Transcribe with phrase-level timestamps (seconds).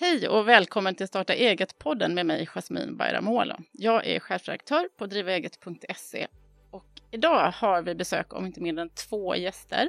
[0.00, 3.54] Hej och välkommen till Starta eget-podden med mig, Jasmin Bayramoglu.
[3.72, 6.26] Jag är chefredaktör på driveget.se
[6.70, 9.88] och idag har vi besök av inte mindre än två gäster.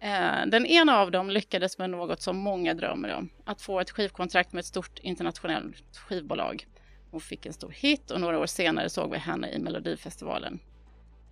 [0.00, 3.90] Eh, den ena av dem lyckades med något som många drömmer om, att få ett
[3.90, 6.66] skivkontrakt med ett stort internationellt skivbolag.
[7.10, 10.60] Hon fick en stor hit och några år senare såg vi henne i Melodifestivalen.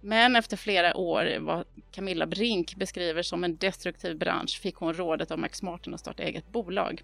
[0.01, 5.31] Men efter flera år, vad Camilla Brink beskriver som en destruktiv bransch, fick hon rådet
[5.31, 7.03] av Max Martin att starta eget bolag.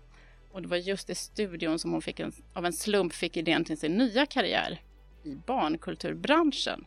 [0.55, 3.65] Och det var just i studion som hon fick en, av en slump fick idén
[3.65, 4.80] till sin nya karriär
[5.23, 6.84] i barnkulturbranschen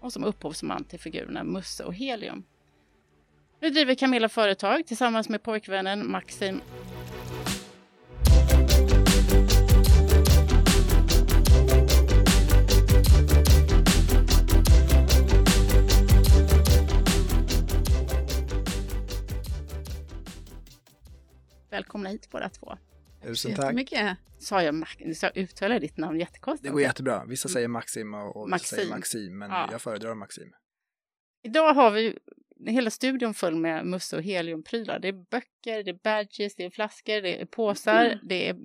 [0.00, 2.42] och som upphovsman till figurerna Musse och Helium.
[3.60, 6.60] Nu driver Camilla företag tillsammans med pojkvännen Maxim
[21.70, 22.78] Välkomna hit båda två.
[23.22, 23.74] Tusen tack.
[23.74, 24.16] Mycket.
[24.38, 26.64] Sa jag, Max, jag uttalar ditt namn jättekonstigt?
[26.68, 27.24] Det går jättebra.
[27.24, 28.76] Vissa säger Maxim och, och vissa Maxim.
[28.76, 29.68] säger Maxim, men Ja.
[29.72, 30.52] jag föredrar Maxim.
[31.42, 32.18] Idag har vi
[32.66, 34.98] hela studion full med Musse och Heliumprylar.
[34.98, 38.18] Det är böcker, det är badges, det är flaskor, det är påsar, Mm.
[38.22, 38.56] det är...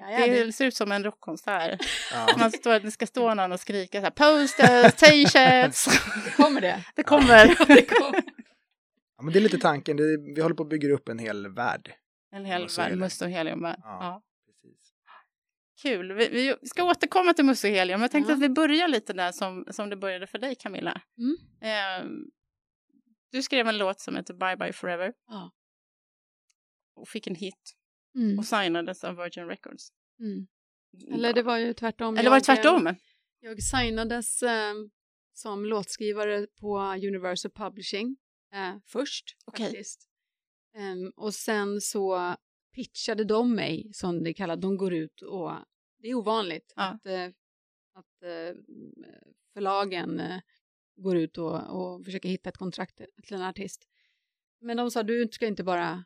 [0.00, 1.80] Ja, ja, Det det, ser ut som en rockkonsert.
[2.12, 2.34] Ja.
[2.38, 5.86] Man står, det ska stå någon och skrika så här, posters, t-shirts.
[6.36, 6.84] kommer det.
[6.96, 7.46] Det kommer.
[7.66, 8.22] det kommer.
[9.16, 9.96] ja, men det är lite tanken.
[9.96, 11.92] Det, vi håller på att bygga upp en hel värld.
[12.30, 13.00] En hel värld Helium.
[13.00, 13.62] Musse och Helium.
[13.64, 13.76] Ja.
[13.82, 14.22] Ja.
[14.46, 14.92] Precis.
[15.82, 16.12] Kul.
[16.12, 18.00] Vi, vi ska återkomma till Musse och Helium.
[18.02, 18.36] Jag tänkte Ja.
[18.36, 21.00] att vi börjar lite där som, som det började för dig Camilla.
[21.18, 21.36] Mm.
[21.60, 22.10] Eh,
[23.32, 25.12] du skrev en låt som heter Bye Bye Forever.
[25.26, 25.52] Ja.
[26.96, 27.74] Och fick en hit
[28.14, 28.38] Mm.
[28.38, 29.88] och signades av Virgin Records.
[30.20, 30.46] Mm.
[31.14, 32.16] Eller det var ju tvärtom.
[32.16, 32.94] Eller var det Jag, tvärtom?
[33.40, 34.74] Jag signades eh,
[35.32, 38.16] som låtskrivare på Universal Publishing
[38.54, 39.66] eh, först Okej.
[39.66, 40.08] faktiskt.
[40.78, 42.36] Ehm, och sen så
[42.74, 45.52] pitchade de mig, som det kallas, de går ut och
[45.98, 46.82] det är ovanligt Ja.
[46.82, 47.26] att, eh,
[47.92, 48.56] att eh,
[49.52, 50.40] förlagen eh,
[50.96, 53.88] går ut och, och försöker hitta ett kontrakt till en artist.
[54.60, 56.04] Men de sa du ska inte bara,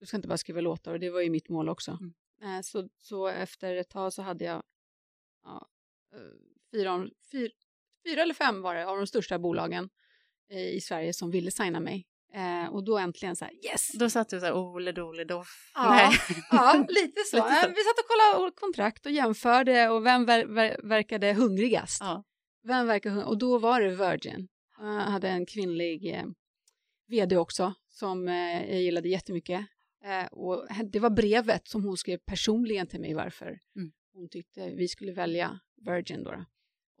[0.00, 1.98] du ska inte bara skriva låtar och det var ju mitt mål också.
[2.40, 2.62] Mm.
[2.62, 4.62] Så, så efter ett tag så hade jag
[5.44, 5.68] ja,
[6.72, 7.50] fyra, fyra,
[8.06, 9.90] fyra eller fem var det av de största bolagen
[10.48, 12.06] i Sverige som ville signa mig.
[12.34, 13.92] Eh, och då äntligen så här, yes!
[13.98, 15.70] Då satt du så här, ole dole doff.
[15.74, 16.12] Ja, Nej.
[16.50, 17.36] ja lite så.
[17.36, 17.66] Lite så.
[17.66, 22.00] Eh, Vi satt och kollade kontrakt och jämförde och vem ver ver verkade hungrigast.
[22.00, 22.24] Ja.
[22.62, 24.48] Vem verkar hung- och då var det Virgin.
[24.78, 26.24] Jag hade en kvinnlig eh,
[27.08, 29.60] vd också som eh, jag gillade jättemycket.
[30.04, 33.46] Eh, och det var brevet som hon skrev personligen till mig varför
[33.76, 33.92] Mm.
[34.14, 36.44] hon tyckte vi skulle välja Virgin då.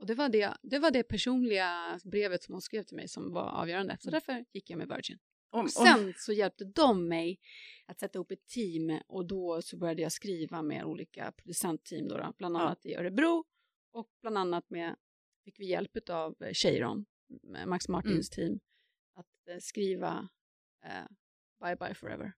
[0.04, 3.32] Och det var det, det var det personliga brevet som hon skrev till mig som
[3.32, 3.96] var avgörande.
[4.00, 4.12] Så Mm.
[4.12, 5.18] därför gick jag med Virgin.
[5.52, 7.40] Och, sen så hjälpte de mig
[7.86, 12.16] att sätta ihop ett team och då så började jag skriva med olika producentteam då,
[12.16, 12.60] då bland Ja.
[12.60, 13.44] annat i Örebro
[13.92, 14.96] och bland annat med
[15.44, 17.06] fick vi hjälp av Cheiron,
[17.66, 18.60] Max Martins team,
[19.14, 20.28] att eh, skriva
[20.84, 21.06] eh,
[21.60, 22.32] Bye Bye Forever.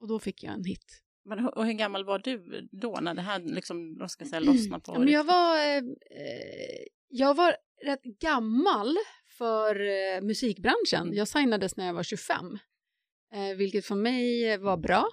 [0.00, 1.03] Och då fick jag en hit.
[1.24, 4.28] Men, hur- och hur gammal var du då när det här liksom, vad ska jag
[4.30, 4.92] säga, lossnade på?
[4.94, 8.96] Ja, men jag var, eh, eh, jag var rätt gammal
[9.38, 11.02] för eh, musikbranschen.
[11.02, 11.14] Mm.
[11.14, 12.58] Jag signades när jag var 25,
[13.34, 15.08] eh, vilket för mig var bra.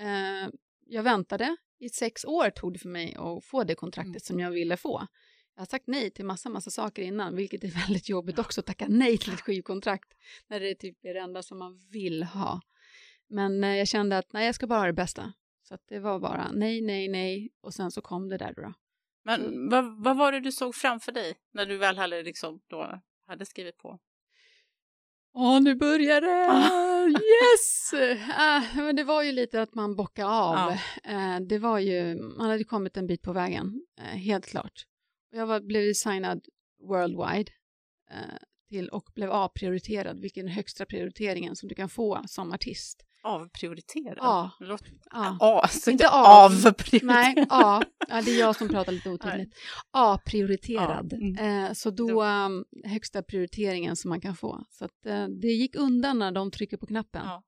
[0.00, 0.50] Eh,
[0.86, 4.20] jag väntade i sex år tog det för mig att få det kontraktet Mm.
[4.20, 5.06] som jag ville få.
[5.54, 8.66] Jag har sagt nej till massa, massa saker innan, vilket är väldigt jobbigt också att
[8.66, 10.08] tacka nej till ett skivkontrakt
[10.48, 12.60] när det typ är det enda som man vill ha.
[13.30, 15.32] Men eh, jag kände att nej, jag ska bara ha det bästa.
[15.68, 18.72] Så att det var bara nej, nej, nej och sen så kom det där då.
[19.24, 23.00] Men vad, vad var det du såg framför dig när du väl hade, liksom, då,
[23.26, 23.98] hade skrivit på?
[25.34, 26.48] Åh, nu börjar det!
[26.50, 27.08] Ah.
[27.08, 27.92] Yes!
[28.36, 30.56] Ah, men det var ju lite att man bockade av.
[30.56, 30.78] Ja.
[31.12, 34.86] Eh, det var ju, man hade kommit en bit på vägen, eh, helt klart.
[35.30, 36.46] Jag var, blev ju signad
[36.88, 37.52] worldwide
[38.10, 38.36] eh,
[38.68, 43.07] till och blev A-prioriterad, vilken högsta prioriteringen som du kan få som artist.
[43.28, 44.18] Avprioriterad?
[44.20, 44.50] Ja.
[44.58, 45.68] Det låter- A.
[45.68, 46.24] Så Inte inte av.
[46.26, 47.04] avprioriterad.
[47.36, 47.82] Nej, A.
[48.08, 49.54] Ja, det är jag som pratar lite otydligt.
[49.90, 51.08] A-prioriterad.
[51.12, 51.64] Ja, mm.
[51.64, 54.64] Eh, så Då- då um, högsta prioriteringen som man kan få.
[54.70, 57.22] Så att, eh, det gick undan när de trycker på knappen.
[57.24, 57.42] Ja.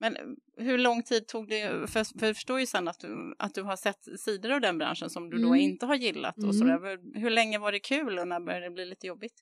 [0.00, 0.16] Men
[0.56, 3.62] hur lång tid tog det, för, för jag förstår ju sen att du, att du
[3.62, 5.60] har sett sidor av den branschen som du då Mm.
[5.60, 6.52] inte har gillat och Mm.
[6.58, 7.18] sådär.
[7.20, 9.34] Hur länge var det kul och när började det bli lite jobbigt?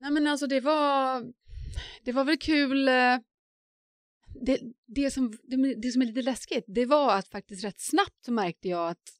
[0.00, 1.24] Nej men alltså det var,
[2.04, 2.88] det var väl kul.
[4.40, 8.24] Det, det, som, det, det som är lite läskigt, det var att faktiskt rätt snabbt
[8.24, 9.18] så märkte jag att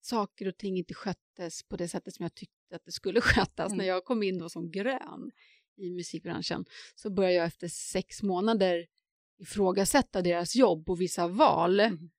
[0.00, 3.66] saker och ting inte sköttes på det sättet som jag tyckte att det skulle skötas.
[3.66, 3.78] Mm.
[3.78, 5.30] När jag kom in då som grön
[5.76, 6.64] i musikbranschen
[6.94, 8.86] så började jag efter sex månader
[9.38, 11.80] ifrågasätta deras jobb och vissa val.
[11.80, 12.10] Mm.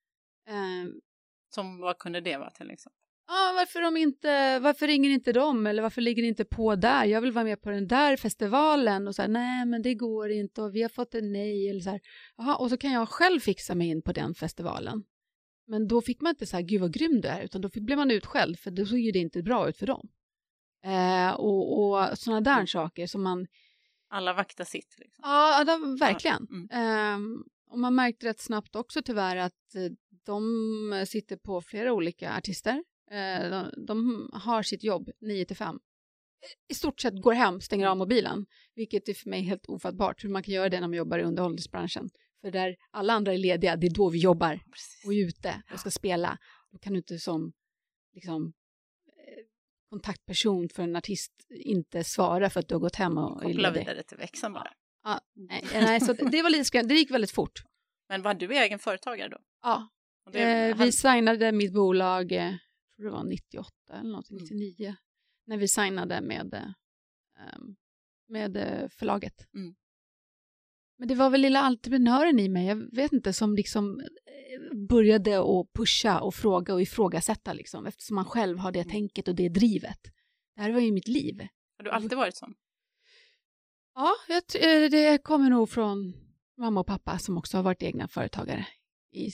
[0.47, 0.91] Eh,
[1.49, 3.00] Som vad kunde det vara till exempel?
[3.33, 7.05] Ja, varför, de inte, varför ringer inte de eller varför ligger inte på där?
[7.05, 10.31] Jag vill vara med på den där festivalen och så här, nej men det går
[10.31, 12.01] inte och vi har fått ett nej eller så här.
[12.37, 15.03] Jaha, och så kan jag själv fixa mig in på den festivalen.
[15.67, 17.83] Men då fick man inte så här, gud vad grym du är, utan då fick,
[17.83, 20.09] blev man utskälld för då såg ju det inte bra ut för dem.
[20.85, 23.47] Eh, och, och sådana där saker som man,
[24.09, 24.95] Alla vaktar sitt.
[24.97, 25.21] Liksom.
[25.23, 26.47] ja, det, verkligen.
[26.49, 26.67] Mm.
[26.71, 29.91] Ehm, och man märkte rätt snabbt också tyvärr att eh,
[30.25, 32.83] de sitter på flera olika artister.
[33.11, 35.79] Eh, de, de har sitt jobb 9 till 5.
[36.71, 40.29] I stort sett går hem, stänger av mobilen, vilket är för mig helt ofattbart hur
[40.29, 42.09] man kan göra det när man jobbar i underhållningsbranschen.
[42.41, 45.05] För där alla andra är lediga, det är då vi jobbar Precis.
[45.05, 46.37] och är ute och ska spela.
[46.71, 47.53] Då kan du inte som
[48.13, 48.53] liksom,
[49.07, 49.43] eh,
[49.89, 53.69] kontaktperson för en artist inte svara för att du har gått hem och är Koppla
[53.69, 53.79] ledig.
[53.79, 54.73] vidare till växeln bara.
[55.35, 56.89] Nej, nej, så det var lite skrämt.
[56.89, 57.63] Det gick väldigt fort.
[58.09, 59.37] Men var du egen företagare då?
[59.61, 59.89] Ja,
[60.25, 62.53] Och det- Eh, han- vi signade mitt bolag, eh,
[63.01, 64.43] tror det var 98 eller något, Mm.
[64.43, 64.95] 99,
[65.45, 66.63] när vi signade med, eh,
[67.39, 67.75] ehm,
[68.27, 69.47] med eh, förlaget.
[69.53, 69.75] Mm.
[70.97, 75.39] Men det var väl lilla entreprenören i mig, jag vet inte, som liksom eh, började
[75.39, 78.91] att pusha och fråga och ifrågasätta liksom, eftersom man själv har det Mm.
[78.91, 79.99] tänket och det drivet.
[80.55, 81.47] Det här var ju mitt liv.
[81.77, 82.53] Har du alltid varit sån?
[83.93, 84.13] Ja,
[84.59, 86.13] eh, det kommer nog från
[86.57, 88.67] mamma och pappa som också har varit egna företagare
[89.11, 89.29] i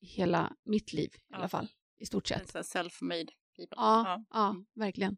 [0.00, 1.36] hela mitt liv i Ja.
[1.36, 1.68] alla fall,
[2.02, 2.52] i stort sett.
[2.54, 3.76] Self-made people.
[3.76, 4.64] Ja, ja, Mm.
[4.74, 5.16] verkligen.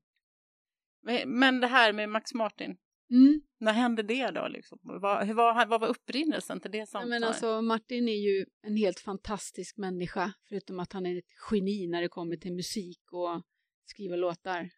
[1.26, 2.76] Men- det här med Max Martin,
[3.10, 3.42] Mm.
[3.58, 4.48] när hände det då?
[4.48, 4.78] Liksom?
[4.82, 7.08] Vad, hur var, vad var upprinnelsen till det Ja, samtalet?
[7.10, 11.86] men alltså, Martin är ju en helt fantastisk människa, förutom att han är ett geni
[11.86, 13.42] när det kommer till musik och
[13.84, 14.70] skriva låtar.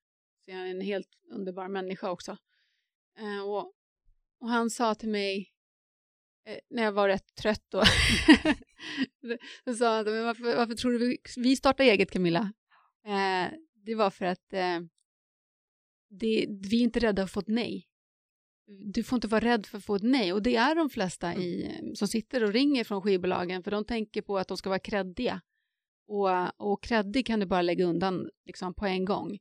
[0.45, 2.37] Så han är en helt underbar människa också.
[3.19, 3.73] Eh, och,
[4.41, 5.53] och han sa till mig,
[6.47, 7.83] eh, när jag var rätt trött då,
[9.65, 12.53] så sa han, men varför, varför tror du vi, vi startar eget Camilla?
[13.07, 13.53] Eh,
[13.85, 14.81] det var för att eh,
[16.11, 17.89] det, vi är inte rädda för att få ett nej.
[18.67, 21.35] Du får inte vara rädd för att få ett nej och det är de flesta
[21.35, 24.79] i, som sitter och ringer från skivbolagen för de tänker på att de ska vara
[24.79, 25.41] kreddiga.
[26.09, 29.39] Och, och kreddig kan du bara lägga undan liksom, på en gång.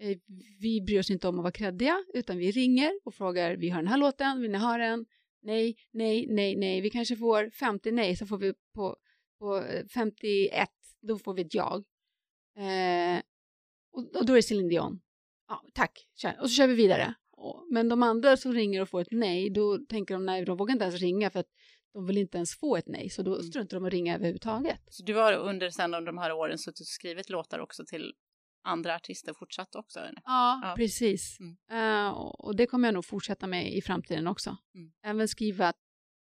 [0.00, 0.18] Eh,
[0.60, 3.82] Vi bryr oss inte om att vara kreddiga utan vi ringer och frågar vi har
[3.82, 5.06] den här låten, vill ni ha den?
[5.44, 6.80] Nej, nej, nej, nej.
[6.80, 8.96] Vi kanske får 50 nej så får vi på,
[9.38, 10.68] på eh, 51,
[11.02, 11.82] då får vi ett ja.
[12.58, 13.22] Eh,
[13.92, 15.00] och, och då är det Céline Dion.
[15.48, 16.40] Ja, tack, kör.
[16.40, 17.14] och så kör vi vidare.
[17.30, 20.56] Och, men de andra som ringer och får ett nej, då tänker de nej, de
[20.56, 21.50] vågar inte ens ringa för att
[21.92, 23.42] de vill inte ens få ett nej, så då Mm.
[23.42, 24.80] struntar de att ringa överhuvudtaget.
[24.88, 28.12] Så du har under, sen under de här åren suttit och skrivit låtar också till
[28.64, 29.98] andra artister fortsatt också?
[30.00, 30.22] Eller?
[30.24, 30.74] Ja, Ja.
[30.76, 31.36] precis.
[31.40, 31.56] Mm.
[32.06, 34.56] Eh, och, det kommer jag nog fortsätta med i framtiden också.
[34.74, 34.90] Mm.
[35.06, 35.72] Även skriva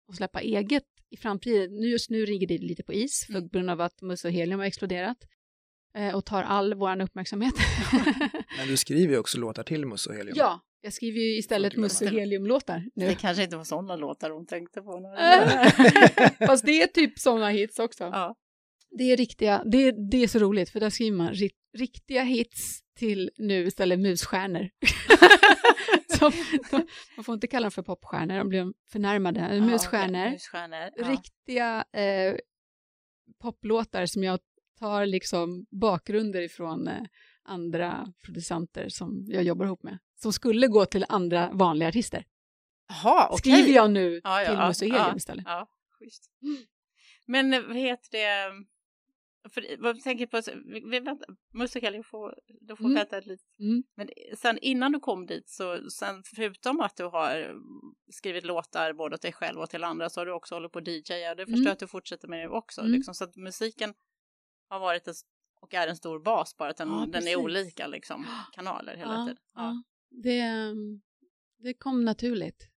[0.08, 1.76] och släppa eget i framtiden.
[1.76, 3.48] Nu just nu ligger det lite på is för Mm.
[3.50, 5.18] grund av att Musse och Helium har exploderat
[5.98, 7.54] eh, och tar all vår uppmärksamhet.
[8.58, 10.36] Men du skriver ju också låtar till Musse och Helium.
[10.38, 12.10] ja, jag skriver ju istället Musse.
[12.10, 13.08] Helium-låtar nu.
[13.08, 15.16] Det kanske inte var sådana låtar hon tänkte på.
[16.48, 18.04] Fast det är typ sådana hits också.
[18.04, 18.36] ja.
[18.98, 22.24] Det är riktiga, det är, det är så roligt för där skriver man ri, riktiga
[22.24, 24.70] hits till nu istället musstjärnor.
[26.20, 26.32] så,
[26.72, 29.40] de, man får inte kalla dem för popstjärnor, de blir förnärmade.
[29.40, 30.90] Ja, musstjärnor, musstjärnor.
[30.96, 31.12] Ja.
[31.12, 32.36] riktiga eh,
[33.42, 34.40] poplåtar som jag
[34.80, 37.04] tar liksom bakgrunder ifrån eh,
[37.44, 39.98] andra producenter som jag jobbar ihop med.
[40.22, 42.26] Som skulle gå till andra vanliga artister.
[42.88, 43.40] Jaha, okej.
[43.40, 45.46] Skriver jag nu Ja, till Musse Helium istället.
[47.26, 48.66] Men eh, vad heter det?
[49.50, 52.96] För, vad tänker på, vi, väntar, Musse Helium får, du får Mm.
[52.96, 53.44] vänta lite.
[53.60, 53.84] Mm.
[53.96, 57.56] Men sen innan du kom dit, så sen förutom att du har
[58.12, 60.80] skrivit låtar både åt dig själv och till andra, så har du också hållit på
[60.80, 61.36] att DJa.
[61.36, 61.72] Det förstår Mm.
[61.72, 62.82] att du fortsätter med nu också.
[62.82, 62.94] Mm.
[62.94, 63.94] Liksom, så att musiken
[64.70, 65.14] har varit en,
[65.62, 69.14] och är en stor bas, bara att den, Ja, den är olika liksom, kanaler hela
[69.14, 69.38] Ja, tiden.
[69.56, 69.84] Ja.
[70.10, 71.02] Det, ehm,
[71.58, 72.70] det kom naturligt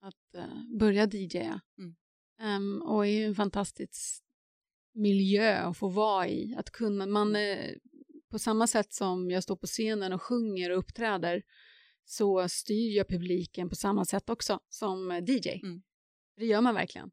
[0.00, 1.60] att eh, börja DJa.
[2.40, 4.23] Ehm, och är ju en fantastisk
[4.94, 6.54] miljö att få vara i.
[6.58, 7.70] Att kunna, man, eh,
[8.30, 11.42] på samma sätt som jag står på scenen och sjunger och uppträder
[12.04, 15.48] så styr jag publiken på samma sätt också som eh, DJ.
[15.62, 15.82] Mm.
[16.36, 17.10] Det gör man verkligen.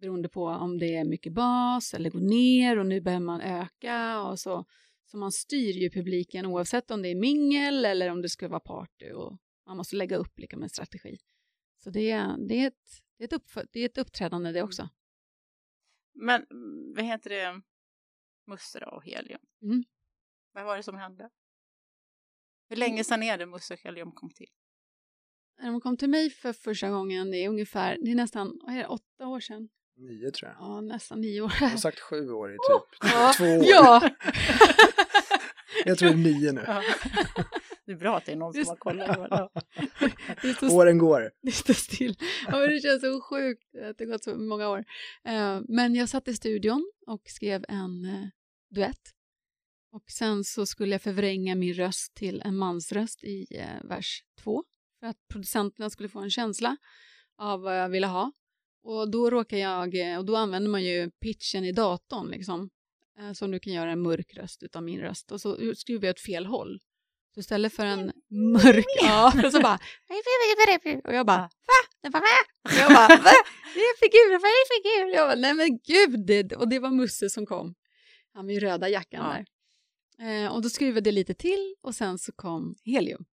[0.00, 4.22] Beroende på om det är mycket bas eller går ner och nu behöver man öka
[4.22, 4.64] och så.
[5.10, 8.60] Så man styr ju publiken oavsett om det är mingel eller om det ska vara
[8.60, 11.18] party och man måste lägga upp liksom en strategi.
[11.84, 14.62] Så det är, det är, ett, det är, ett, uppfö- det är ett uppträdande det
[14.62, 14.88] också.
[16.18, 17.60] Men mm, vad heter det,
[18.46, 19.40] Musse och Helium?
[19.62, 19.84] Mm.
[20.52, 21.30] Vad var det som hände?
[22.68, 24.50] Hur länge sedan är det Musse och Helium kom till?
[25.60, 28.74] När de kom till mig för första gången, det är ungefär, det är nästan vad
[28.74, 29.68] är det, åtta år sedan.
[29.96, 30.56] Nio tror jag.
[30.60, 31.52] Ja, nästan nio år.
[31.60, 33.64] Jag har sagt sju år i typ Ja, två år.
[33.64, 34.00] ja.
[35.88, 36.64] Jag tror det är nio nu.
[36.66, 36.82] Ja.
[37.86, 39.52] Det är bra att det är någon som har kollat.
[40.72, 41.30] Åren går.
[41.42, 42.16] Det står still.
[42.46, 44.84] Ja, det känns så sjukt att det gått så många år.
[45.24, 48.28] Eh, men jag satt i studion och skrev en eh,
[48.70, 49.00] duett.
[49.92, 54.64] Och sen så skulle jag förvränga min röst till en mansröst i eh, vers två.
[55.00, 56.76] För att producenterna skulle få en känsla
[57.38, 58.32] av vad jag ville ha.
[58.82, 62.70] Och då råkar jag, och då använder man ju pitchen i datorn liksom.
[63.18, 65.32] Eh, så du kan göra en mörk röst utav min röst.
[65.32, 66.80] Och så skruvar jag åt fel håll.
[67.34, 68.12] Så istället för en
[68.52, 69.78] mörk, ja, och så bara,
[71.04, 71.50] och jag bara, va?
[72.00, 72.26] Jag bara, va?
[72.64, 73.30] Och jag bara, va?
[73.74, 75.16] Det är figur, vad är en figur?
[75.16, 77.74] Jag bara, nej men gud, det, och det var Musse som kom.
[78.34, 79.32] Han med röda jackan Ja.
[79.32, 80.44] där.
[80.44, 83.24] Eh, och då skruvade jag lite till och sen så kom Helium.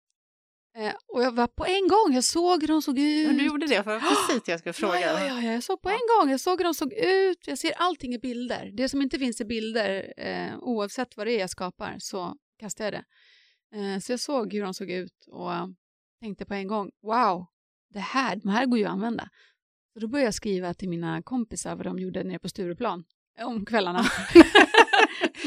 [0.76, 3.26] Eh, och jag var på en gång, jag såg hur de såg ut.
[3.26, 5.00] Men du gjorde det, för det precis det jag skulle fråga.
[5.00, 7.46] Ja, ja, ja, ja, jag såg på en gång, jag såg hur de såg ut,
[7.46, 8.70] jag ser allting i bilder.
[8.72, 12.84] Det som inte finns i bilder, eh, oavsett vad det är jag skapar, så kastar
[12.84, 13.04] jag det.
[13.78, 15.50] Eh, så jag såg hur de såg ut och
[16.20, 17.46] tänkte på en gång, wow,
[17.90, 19.28] det här, de här går ju att använda.
[19.92, 23.04] Så då började jag skriva till mina kompisar vad de gjorde nere på Stureplan
[23.38, 24.04] eh, om kvällarna.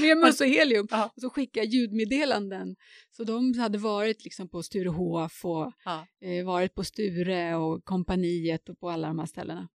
[0.02, 0.88] Med Musse och Helium.
[0.92, 1.12] Ja.
[1.16, 2.76] Och så skickade jag ljudmeddelanden.
[3.12, 6.08] Så de hade varit liksom på Sturehof och Ja.
[6.22, 9.70] eh, varit på Sture och kompaniet och på alla de här ställena.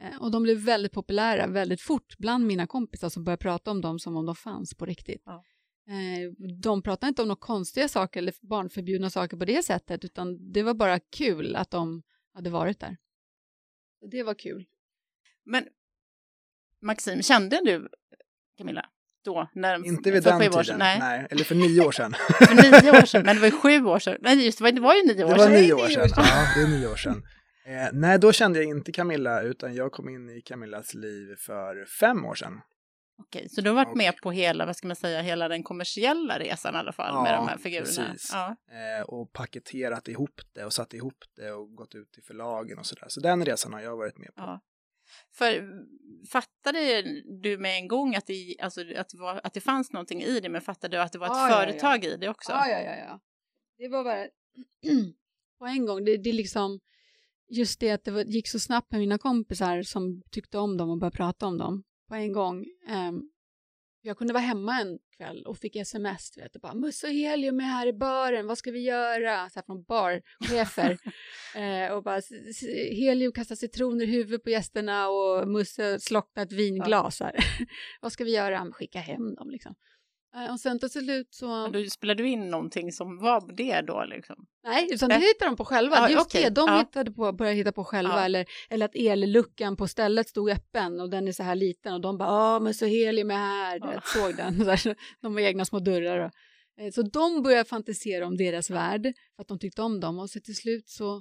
[0.00, 3.80] Eh, och de blev väldigt populära väldigt fort bland mina kompisar som började prata om
[3.80, 5.22] dem som om de fanns på riktigt.
[5.24, 5.44] Ja.
[5.88, 10.52] Eh, de pratade inte om några konstiga saker eller barnförbjudna saker på det sättet utan
[10.52, 12.02] det var bara kul att de
[12.34, 12.96] hade varit där.
[14.00, 14.66] Så Det var kul.
[15.44, 15.68] Men
[16.80, 17.88] Maxim, kände du
[18.58, 18.90] Camilla
[19.24, 19.48] då?
[19.54, 20.58] När, Inte vid för den tiden.
[20.58, 20.78] år sedan?
[20.78, 22.14] Nej, Eller för nio år sedan.
[22.38, 23.22] för nio år sedan.
[23.26, 24.18] Men det var ju sju år sedan.
[24.20, 25.52] Nej, just det, det var ju nio år Det var sedan.
[25.52, 26.08] nio år sedan.
[26.16, 27.22] Ja, det är nio år sedan.
[27.66, 31.84] Eh, nej, då kände jag inte Camilla, utan jag kom in i Camillas liv för
[32.00, 32.60] fem år sedan.
[33.18, 35.62] Okej, så du har varit Och- med på hela, vad ska man säga, hela den
[35.62, 37.86] kommersiella resan i alla fall med Ja, de här figurerna.
[38.12, 38.30] precis.
[38.32, 38.56] Ja,
[38.98, 42.86] Eh, och paketerat ihop det och satt ihop det och gått ut till förlagen och
[42.86, 43.06] sådär.
[43.08, 44.42] Så den resan har jag varit med på.
[44.42, 44.60] ja.
[45.32, 45.84] För
[46.28, 47.02] fattade
[47.42, 50.40] du med en gång att det, alltså, att, det var, att det fanns någonting i
[50.40, 51.66] det, men fattade du att det var ett Ja, ja, ja.
[51.66, 52.52] företag i det också?
[52.52, 53.20] Ja, ja, ja, ja.
[53.78, 54.26] Det var bara
[55.58, 56.04] på en gång.
[56.04, 56.80] Det, det liksom
[57.48, 60.98] just det att det gick så snabbt med mina kompisar som tyckte om dem och
[60.98, 62.64] började prata om dem på en gång.
[62.88, 63.30] Ehm,
[64.06, 67.12] jag kunde vara hemma en kväll och fick sms, du vet, och bara Musse och
[67.12, 69.50] Helium är här i baren, vad ska vi göra?
[69.50, 70.98] Så här från barchefer.
[71.56, 76.42] eh, och bara "S- s- Helium kastar citroner i huvudet på gästerna och Musse slocknar
[76.42, 77.20] ett vinglas.
[77.20, 77.32] Här.
[78.00, 78.68] vad ska vi göra?
[78.72, 79.74] Skicka hem dem liksom.
[80.36, 81.46] Eh, och sen till slut så...
[81.48, 84.46] Men då spelade du in någonting som var det då liksom?
[84.64, 85.96] Nej, utan det hittade de på själva.
[85.96, 86.42] Ja, Just okej.
[86.42, 86.78] det, de Ja.
[86.78, 88.14] hittade på, började hitta på själva.
[88.14, 88.24] Ja.
[88.24, 92.00] Eller, eller att elluckan på stället stod öppen och den är så här liten och
[92.00, 93.86] de bara ja men så helium är här, Ja.
[93.86, 94.58] vet, såg den.
[95.20, 96.18] De har egna små dörrar.
[96.18, 96.30] Och,
[96.84, 99.02] eh, så de började fantisera om deras värld
[99.36, 101.16] för att de tyckte om dem och så till slut så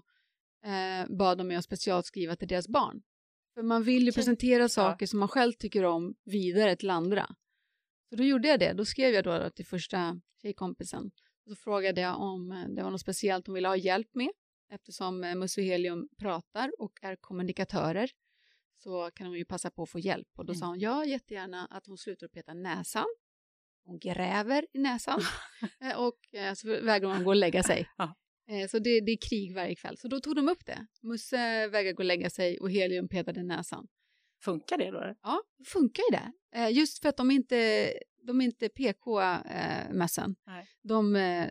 [0.65, 3.01] eh, bad de mig att specialskriva till deras barn.
[3.55, 4.13] För man vill ju Okej.
[4.13, 7.27] presentera saker som man själv tycker om vidare till andra.
[8.13, 8.74] Så då gjorde jag det.
[8.74, 11.12] Då skrev jag då till första tjejkompisen.
[11.46, 14.29] Och så frågade jag om eh, det var något speciellt hon ville ha hjälp med.
[14.70, 18.10] Eftersom eh, Musse och Helium pratar och är kommunikatörer
[18.77, 20.27] så kan hon ju passa på att få hjälp.
[20.38, 20.60] Och då Mm.
[20.60, 23.05] sa hon ja, jättegärna att hon slutar peta näsan.
[23.86, 25.22] Hon gräver i näsan
[25.82, 26.20] Eh, och
[26.55, 27.88] så vägrar hon gå och lägga sig.
[27.98, 28.15] Ja.
[28.70, 29.98] Så det, det är krig varje kväll.
[29.98, 30.88] Så då tog de upp det.
[31.01, 33.88] Musse vägrade gå och lägga sig och Helium petade näsan.
[34.43, 35.15] Funkar det då?
[35.23, 36.31] Ja, funkar ju det.
[36.59, 37.93] Eh, just för att de inte,
[38.27, 40.35] de är inte PK-mössen.
[40.83, 41.47] De, eh,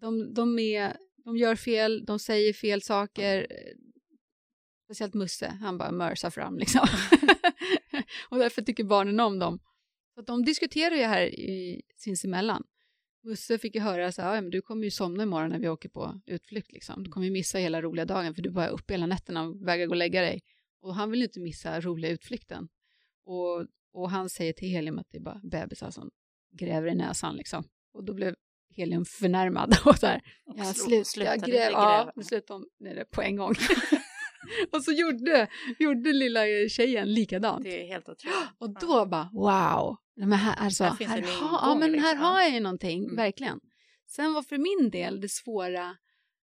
[0.00, 3.46] de, de, är, de gör fel, de säger fel saker.
[3.50, 3.74] eh,
[4.84, 6.86] Speciellt Musse, han bara mörsar fram liksom.
[8.30, 9.60] och därför tycker barnen om dem.
[10.14, 12.64] Så de diskuterar ju här i, sinsemellan.
[13.24, 15.68] Musse fick ju höra så här, "Ja, men du kommer ju somna imorgon när vi
[15.68, 17.04] åker på utflykt liksom.
[17.04, 19.68] Du kommer ju missa hela roliga dagen för du bara är uppe hela nätterna och
[19.68, 20.42] vägrar gå och lägga dig.
[20.80, 22.68] Och han vill inte missa roliga utflykten.
[23.24, 26.10] Och, och han säger till Helium att det är bara bebisar som
[26.58, 27.64] gräver i näsan liksom.
[27.92, 28.34] Och då blev
[28.70, 32.22] Helium förnärmad och så här, Och ja slu- slut, jag slutade gräv, det ja, nu
[32.22, 33.54] slutade det på en gång.
[34.72, 37.64] och så gjorde, gjorde lilla tjejen likadant.
[37.64, 38.36] Det är helt otroligt.
[38.58, 42.18] Och då bara wow, men här, alltså, Här här, ha, ja, men här liksom.
[42.18, 43.16] har jag ju någonting, Mm.
[43.16, 43.60] verkligen.
[44.06, 45.96] Sen var för min del det svåra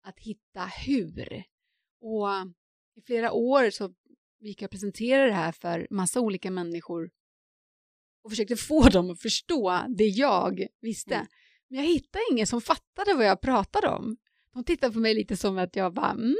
[0.03, 1.45] att hitta hur.
[2.01, 2.29] Och
[2.97, 3.95] i flera år så
[4.41, 7.11] gick jag och presenterade det här för massa olika människor
[8.25, 11.15] och försökte få dem att förstå det jag visste.
[11.15, 11.27] Mm.
[11.69, 14.17] Men jag hittade ingen som fattade vad jag pratade om.
[14.55, 16.37] De tittade på mig lite som att jag bara, mm,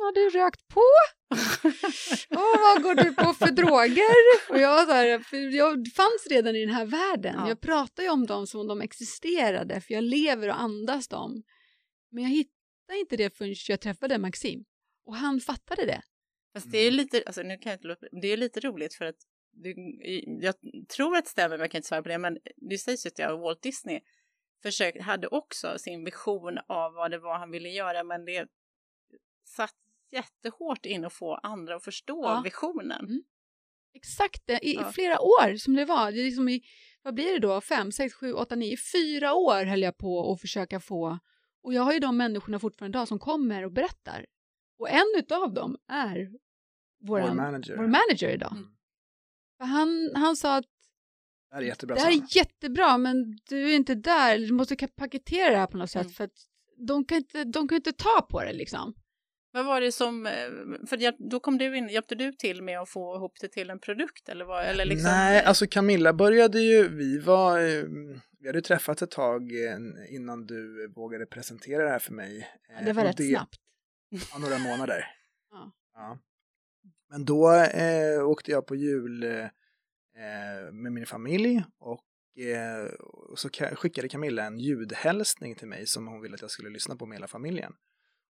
[0.00, 0.82] har du rökt på?
[2.30, 4.50] Åh, vad går du på för droger?
[4.50, 7.34] Och jag, så här, för jag fanns redan i den här världen.
[7.38, 7.48] Ja.
[7.48, 11.42] Jag pratar ju om dem som om de existerade, för jag lever och andas dem.
[12.10, 14.64] Men jag hittade inte det förrän jag träffade Maxim.
[15.06, 16.02] Och han fattade det.
[16.52, 18.60] Fast det är ju lite, alltså nu kan jag inte låta, det är ju lite
[18.60, 19.16] roligt för att
[19.52, 19.74] du,
[20.42, 20.54] jag
[20.96, 23.08] tror att det stämmer, men jag kan inte svara på det, men det sägs ju
[23.08, 24.00] att jag, Walt Disney
[24.62, 28.48] försökte, hade också sin vision av vad det var han ville göra, men det
[29.44, 29.74] satt
[30.12, 32.40] jättehårt in att få andra att förstå Ja.
[32.44, 33.04] visionen.
[33.06, 33.22] Mm.
[33.94, 34.92] Exakt det, i, Ja.
[34.92, 36.12] flera år som det var.
[36.12, 36.62] Det är liksom i,
[37.02, 37.60] vad blir det då?
[37.60, 41.18] Fem, sex, sju, åtta, nio, fyra år höll jag på att försöka få.
[41.62, 44.26] Och jag har ju de människorna fortfarande idag som kommer och berättar.
[44.80, 46.30] Och en utav dem är
[47.00, 47.76] Vår våran, manager.
[47.76, 48.52] vår manager idag.
[48.52, 48.68] Mm.
[49.58, 50.64] För han, han sa att
[51.50, 51.94] Det här är jättebra.
[51.96, 55.76] det här är jättebra men du är inte där, du måste paketera det här på
[55.76, 56.12] något sätt Mm.
[56.12, 56.32] för att
[56.88, 58.94] de kan, inte, de kan inte ta på det liksom.
[59.52, 60.32] Vad var det som, eh,
[60.86, 63.80] för då kom du in, hjälpte du till med att få ihop det till en
[63.80, 65.10] produkt eller vad, eller liksom?
[65.10, 67.84] Nej, alltså Camilla började ju, vi var, eh,
[68.38, 72.48] vi hade träffats ett tag eh, innan du vågade presentera det här för mig.
[72.78, 73.56] Eh, Det var och rätt snabbt.
[74.10, 75.04] Ja, några månader.
[75.52, 75.72] Ja.
[75.94, 76.18] Ja.
[77.10, 82.04] Men då eh, åkte jag på jul eh, med min familj och
[82.44, 82.90] eh,
[83.36, 86.96] så ka- skickade Camilla en ljudhälsning till mig som hon ville att jag skulle lyssna
[86.96, 87.72] på med hela familjen.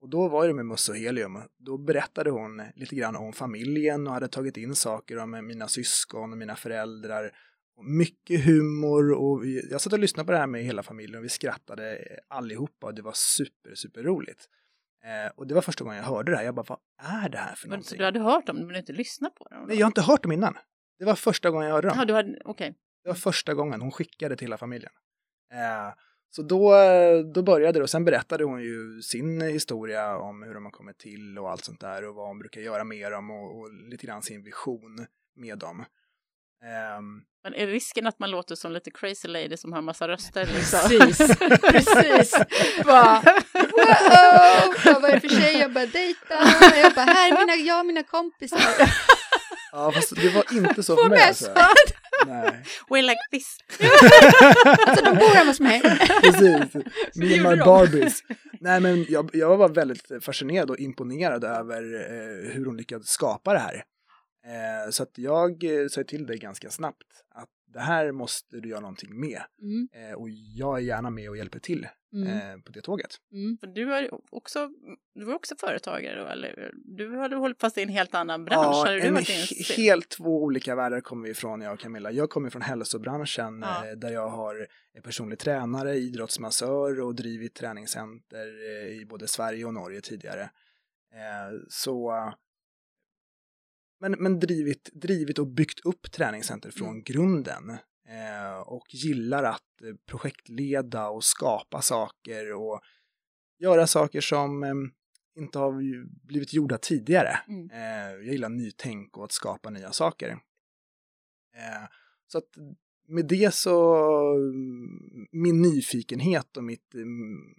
[0.00, 1.38] Och då var det med Musse och Helium.
[1.58, 6.32] Då berättade hon lite grann om familjen och hade tagit in saker om mina syskon
[6.32, 7.30] och mina föräldrar.
[7.76, 11.24] Och mycket humor och jag satt och lyssnade på det här med hela familjen och
[11.24, 14.48] vi skrattade eh, allihopa och det var super, super roligt.
[15.04, 16.44] Eh, och det var första gången jag hörde det här.
[16.44, 16.78] Jag bara, vad
[17.24, 17.98] är det här för Men, någonting?
[17.98, 19.64] du hade hört det men du inte lyssnat på det?
[19.66, 20.58] Nej, jag har inte hört dem innan.
[20.98, 21.98] Det var första gången jag hörde dem.
[21.98, 22.74] Ja, du hade, okej.
[23.04, 24.92] Det var första gången hon skickade till hela familjen.
[25.52, 25.94] Eh,
[26.30, 26.72] så då,
[27.34, 30.98] då började det och sen berättade hon ju sin historia om hur de har kommit
[30.98, 34.06] till och allt sånt där och vad hon brukar göra med dem och, och lite
[34.06, 35.06] grann sin vision
[35.36, 35.84] med dem.
[36.64, 40.46] Ehm, Men är risken att man låter som lite crazy lady som har massa röster?
[40.54, 40.78] Liksom?
[40.88, 42.34] Precis, precis.
[42.84, 43.22] Bara,
[43.76, 44.74] wow!
[44.84, 45.58] Jag vad är det för tjej?
[45.58, 46.34] Jag bara dejta.
[46.82, 48.60] Jag bara, här är mina, jag och mina kompisar.
[49.72, 51.22] ja, fast det var inte så för mig.
[51.22, 51.54] Alltså.
[52.26, 53.56] Nej, We like this.
[54.86, 55.80] Alltså de bor hemma hos mig.
[56.22, 56.84] precis.
[57.14, 57.60] Me and.
[57.64, 58.22] Barbies.
[58.60, 63.52] Nej, men jag, jag var väldigt fascinerad och imponerad över eh, hur hon lyckades skapa
[63.52, 63.84] det här.
[64.46, 68.68] Eh, så att jag eh, sa till dig ganska snabbt att det här måste du
[68.68, 69.42] göra någonting med.
[69.62, 73.16] Mm, Eh, och jag är gärna med och hjälper till mm, eh, på det tåget.
[73.32, 73.58] mm.
[73.58, 74.70] För du är också,
[75.14, 76.70] du var också företagare då, eller?
[76.74, 78.64] Du hade hållit fast i en helt annan bransch.
[78.64, 82.10] Ja, Hade du en varit helt två olika världar kommer vi ifrån, jag och Camilla.
[82.12, 83.86] Jag kommer från hälsobranschen Ja.
[83.88, 89.64] eh, där jag har är personlig tränare, idrottsmassör och drivit träningscenter eh, i både Sverige
[89.64, 90.42] och Norge tidigare.
[91.12, 92.12] Eh, så
[94.02, 97.02] men, men drivit, drivit och byggt upp träningscenter från Mm.
[97.02, 97.70] grunden.
[98.08, 102.80] Eh, och gillar att eh, projektleda och skapa saker och
[103.58, 104.74] göra saker som eh,
[105.36, 107.38] inte har blivit gjorda tidigare.
[107.48, 107.70] Mm.
[107.70, 110.28] Eh, jag gillar nytänk och att skapa nya saker.
[111.56, 111.88] Eh,
[112.26, 112.50] så att
[113.08, 113.96] med det så,
[114.34, 117.54] mm, min nyfikenhet och mitt, mm,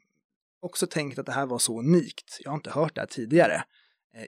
[0.60, 2.38] också tänkt att det här var så unikt.
[2.44, 3.64] Jag har inte hört det här tidigare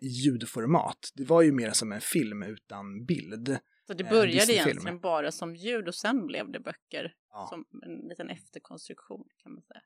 [0.02, 1.12] i ljudformat.
[1.14, 3.58] Det var ju mer som en film utan bild.
[3.88, 7.14] Så det en började egentligen bara som ljud och sen blev det böcker.
[7.30, 7.48] Ja.
[7.50, 9.82] Som en liten efterkonstruktion kan man säga.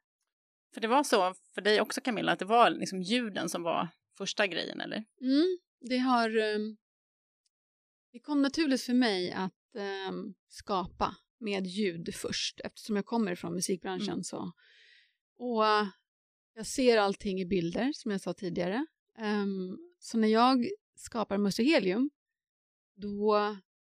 [0.73, 3.87] För det var så för dig också Camilla, att det var liksom ljuden som var
[4.17, 5.05] första grejen eller?
[5.21, 5.57] Mm,
[5.89, 6.37] det har...
[6.37, 6.77] ehm,
[8.11, 13.53] det kom naturligt för mig att ehm, skapa med ljud först eftersom jag kommer från
[13.53, 14.09] musikbranschen.
[14.09, 14.23] Mm.
[14.23, 14.51] Så.
[15.37, 15.87] Och eh,
[16.53, 18.85] jag ser allting i bilder som jag sa tidigare.
[19.17, 22.09] Ehm, så när jag skapar Musse Helium
[22.95, 23.37] då...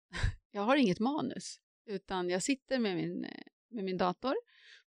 [0.51, 3.25] jag har inget manus utan jag sitter med min,
[3.69, 4.35] med min dator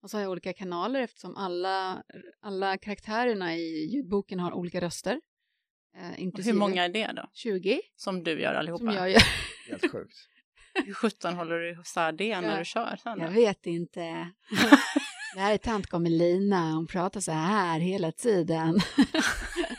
[0.01, 2.03] och så har jag olika kanaler eftersom alla,
[2.41, 5.21] alla karaktärerna i ljudboken har olika röster.
[5.97, 7.31] Eh, hur många är det då?
[7.33, 8.85] 20 Som du gör allihopa?
[8.85, 9.23] som jag gör.
[9.71, 10.17] Helt sjukt.
[10.87, 13.19] Hur sjutton håller du isär det när du kör sen?
[13.19, 13.25] då?
[13.25, 14.01] Jag vet inte.
[15.35, 18.81] Det här är tant Melina, hon pratar så här hela tiden.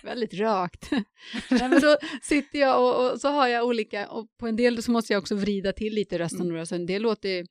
[0.05, 0.91] Väldigt rakt.
[1.51, 4.83] Nej, men då sitter jag och, och så har jag olika, och på en del
[4.83, 6.49] så måste jag också vrida till lite rösten.
[6.49, 6.65] Mm.
[6.65, 7.45] Så en del låter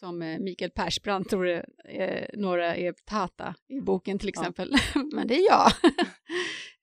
[0.00, 4.40] som eh, Mikael Persbrandt, tror jag, eh, några är Tata i boken till Ja.
[4.40, 4.76] exempel.
[5.14, 5.72] Men det är jag.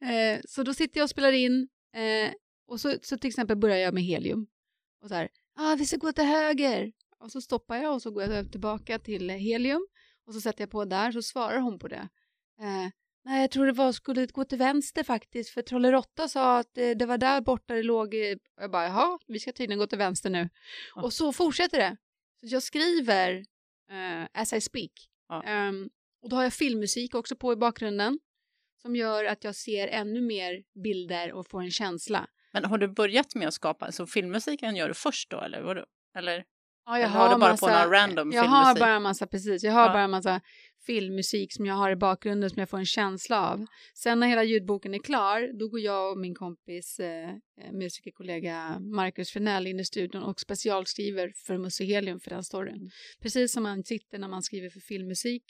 [0.36, 2.32] eh, så då sitter jag och spelar in eh,
[2.68, 4.48] och så, så till exempel börjar jag med helium.
[5.02, 6.92] Och så här, ah, vi ska gå till höger.
[7.20, 9.88] Och så stoppar jag och så går jag tillbaka till helium.
[10.28, 12.10] Och så sätter jag på där så svarar hon på det.
[13.26, 16.74] Eh, Nej, jag tror det var skulle gå till vänster faktiskt, för Trollerotta sa att
[16.74, 18.14] det, det var där borta det låg.
[18.14, 20.50] eh, Jag bara, jaha, vi ska tydligen gå till vänster nu.
[20.96, 21.02] Ja.
[21.04, 21.98] Och så fortsätter det.
[22.40, 23.46] Så jag skriver
[23.92, 24.92] eh, as I speak.
[25.30, 25.44] Ja.
[25.44, 25.90] Ehm,
[26.22, 28.20] och då har jag filmmusik också på i bakgrunden
[28.82, 32.28] som gör att jag ser ännu mer bilder och får en känsla.
[32.54, 35.86] Men har du börjat med att skapa, så filmmusiken gör du först då eller?
[36.18, 36.44] Eller?
[36.86, 38.80] Ja, Eller har du bara på någon random Jag har filmmusik?
[38.80, 39.94] bara en massa, precis, jag har Ja.
[39.94, 40.42] bara en massa
[40.86, 43.66] filmmusik som jag har i bakgrunden som jag får en känsla av.
[43.94, 48.80] Sen när hela ljudboken är klar, då går jag och min kompis eh, eh, musikerkollega
[48.80, 52.76] Marcus Frenell in i studion och specialskriver för Musse Helium för den storyn.
[52.76, 52.90] Mm.
[53.22, 55.44] Precis som man sitter när man skriver för filmmusik,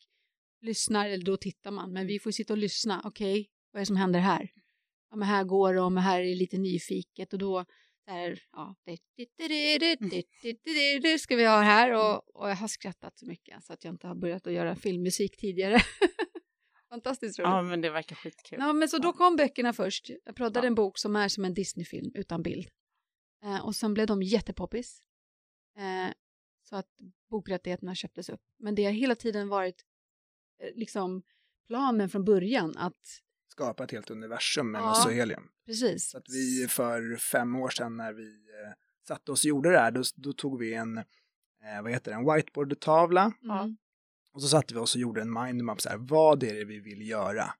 [0.61, 3.01] lyssnar, eller då tittar man, men vi får sitta och lyssna.
[3.03, 4.49] Okej, vad är det som händer här?
[5.09, 7.65] Ja, men här går de, här är lite nyfiket och då
[8.05, 8.75] där, ja,
[11.01, 12.21] det ska vi ha här och, mm.
[12.33, 15.37] och jag har skrattat så mycket så att jag inte har börjat att göra filmmusik
[15.37, 15.79] tidigare.
[16.89, 17.49] Fantastiskt roligt.
[17.49, 18.59] Ja, men det verkar skitkul.
[18.59, 20.09] Ja, men så då kom böckerna först.
[20.25, 20.67] Jag proddade ja.
[20.67, 22.69] en bok som är som en Disneyfilm utan bild.
[23.43, 25.03] Eh, och sen blev de jättepoppis.
[25.77, 26.13] Eh,
[26.63, 26.89] så att
[27.29, 28.41] bokrättigheterna köptes upp.
[28.59, 29.85] Men det har hela tiden varit
[30.59, 31.23] eh, liksom
[31.67, 34.85] planen från början att skapa ett helt universum med ja.
[34.85, 36.09] massa helium precis.
[36.09, 38.73] Så att vi för fem år sedan när vi eh,
[39.07, 42.17] satte oss och gjorde det här, då, då tog vi en, eh, vad heter det,
[42.17, 43.77] en whiteboardtavla Mm.
[44.33, 46.79] och så satte vi oss och gjorde en mindmap så här, vad är det vi
[46.79, 47.53] vill göra?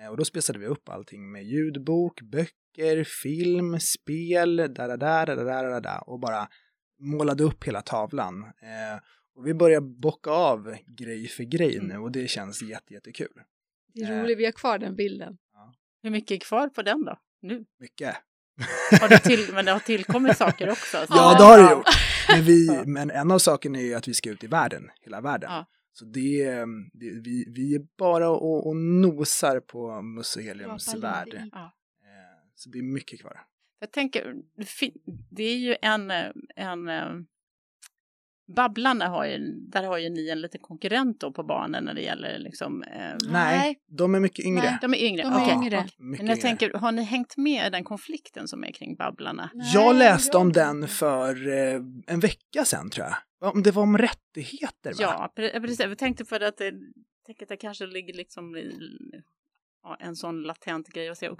[0.00, 5.26] Eh, och då spesade vi upp allting med ljudbok, böcker, film, spel, där, där, där,
[5.26, 6.48] där, där, där, och bara
[6.98, 8.42] målade upp hela tavlan.
[8.44, 9.02] Eh,
[9.34, 11.88] och vi börjar bocka av grej för grej Mm.
[11.88, 13.42] nu och det känns jätte, jättekul.
[13.94, 14.22] Det är Eh.
[14.22, 15.38] roligt, vi har kvar den bilden.
[16.02, 17.16] Hur mycket är kvar på den då?
[17.42, 17.64] Nu?
[17.80, 18.16] Mycket.
[19.00, 20.96] Har det till, men det har tillkommit saker också?
[20.96, 21.86] så- Ja, det har det gjort.
[22.28, 25.20] Men, vi, men en av sakerna är ju att vi ska ut i världen, hela
[25.20, 25.50] världen.
[25.50, 25.66] Ja.
[25.92, 26.44] Så det,
[26.92, 31.48] det, vi, vi är bara och, och nosar på Musse Heliums värld.
[31.52, 31.64] Ja.
[32.04, 33.40] Eh, Så det är mycket kvar.
[33.80, 34.34] Jag tänker,
[35.30, 36.26] det är ju en, eh,
[36.56, 37.04] en eh,
[38.54, 39.38] Babblarna har ju,
[39.68, 42.82] där har ju ni en liten konkurrent då på barnen när det gäller liksom...
[42.82, 43.16] Eh, Nej.
[43.32, 44.62] Nej, de är mycket yngre.
[44.62, 44.78] Nej.
[44.80, 45.22] de är yngre.
[45.22, 45.52] De är okej.
[45.54, 45.86] yngre.
[45.98, 46.36] Men jag yngre.
[46.36, 49.50] tänker, har ni hängt med i den konflikten som är kring Babblarna?
[49.54, 53.52] Jag Nej, läste om jag- den för eh, en vecka sedan tror jag.
[53.54, 54.96] Om det var om rättigheter va?
[55.00, 55.80] Ja, pre- precis.
[55.80, 56.72] Jag tänkte för att det,
[57.26, 58.72] tänker att det kanske ligger liksom i
[59.82, 61.30] ja, en sån latent grej att se.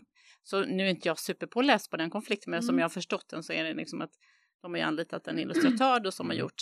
[0.42, 2.78] Så nu är inte jag superpåläst på den konflikten, men som Mm.
[2.78, 4.10] jag har förstått den så är det liksom att
[4.62, 6.40] de har ju anlitat en illustratör då som har Mm.
[6.40, 6.54] gjort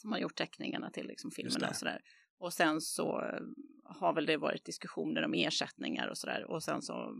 [0.00, 2.00] som har gjort teckningarna till liksom filmerna och sådär.
[2.38, 3.40] Och sen så eh,
[3.84, 6.44] har väl det varit diskussioner om ersättningar och sådär.
[6.50, 7.14] Och sen så,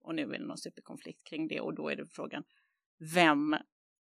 [0.00, 2.44] och nu är det någon superkonflikt kring det och då är det frågan,
[3.14, 3.56] vem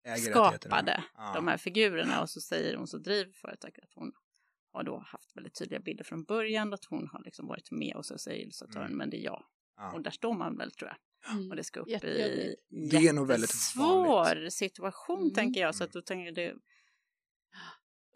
[0.05, 1.33] Äger skapade Ja.
[1.35, 4.13] de här figurerna och så säger hon så driver företaget att hon
[4.73, 8.07] har då haft väldigt tydliga bilder från början att hon har liksom varit med och
[8.07, 8.99] så säger illustratören Mm.
[8.99, 9.45] men det är jag.
[9.77, 9.93] Ja.
[9.93, 10.97] Och där står man väl tror jag
[11.33, 11.51] Mm.
[11.51, 12.57] och det ska upp i
[12.91, 14.53] Det är nog väldigt svår vanligt.
[14.53, 15.35] situation Mm.
[15.35, 16.55] tänker jag så att då tänker jag det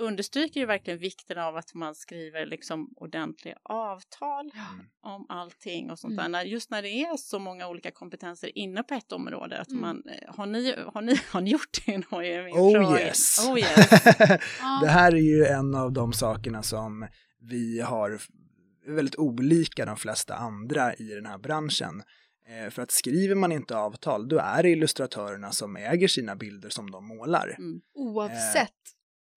[0.01, 4.87] understryker ju verkligen vikten av att man skriver liksom ordentliga avtal Mm.
[5.03, 6.33] om allting och sånt Mm.
[6.33, 6.45] där.
[6.45, 9.59] Just när det är så många olika kompetenser inne på ett område.
[9.61, 9.81] Att Mm.
[9.81, 11.93] man, eh, har, ni, har, ni, har ni gjort det?
[11.93, 13.01] Min Oh fråga.
[13.01, 13.49] yes.
[13.49, 13.91] Oh yes.
[14.83, 17.07] Det här är ju en av de sakerna som
[17.41, 18.19] vi har
[18.87, 22.03] väldigt olika de flesta andra i den här branschen.
[22.49, 26.69] Eh, För att skriver man inte avtal, då är det illustratörerna som äger sina bilder
[26.69, 27.55] som de målar.
[27.59, 27.81] Mm.
[27.95, 28.75] Oavsett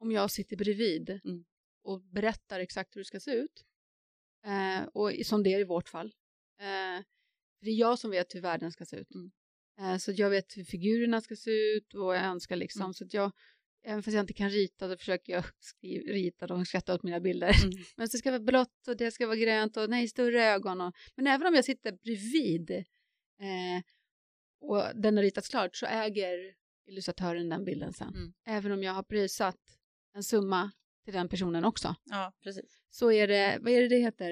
[0.04, 1.46] om jag sitter bredvid Mm.
[1.84, 3.66] och berättar exakt hur det ska se ut.
[4.46, 6.14] Eh, och som det är i vårt fall.
[6.60, 7.04] Eh,
[7.62, 9.16] det är jag som vet hur världen ska se ut.
[9.16, 9.32] Mm.
[9.80, 12.82] Eh, så jag vet hur figurerna ska se ut och jag önskar liksom.
[12.82, 12.94] Mm.
[12.94, 13.32] Så att jag,
[13.84, 17.04] även fast jag inte kan rita, så försöker jag skriva, rita dem och skratta åt
[17.04, 17.64] mina bilder.
[17.64, 17.72] Mm.
[17.98, 20.82] Men det ska vara blått och det ska vara grönt och nej, större ögon.
[20.82, 22.72] Och, men även om jag sitter bredvid
[23.40, 23.84] eh,
[24.60, 28.16] och den har ritats klart så äger illustratören den bilden sen.
[28.16, 28.34] Mm.
[28.46, 29.60] Även om jag har prisat
[30.16, 30.72] en summa
[31.06, 31.96] till den personen också.
[32.04, 32.80] Ja, precis.
[32.90, 34.30] Så är det, vad är det det heter?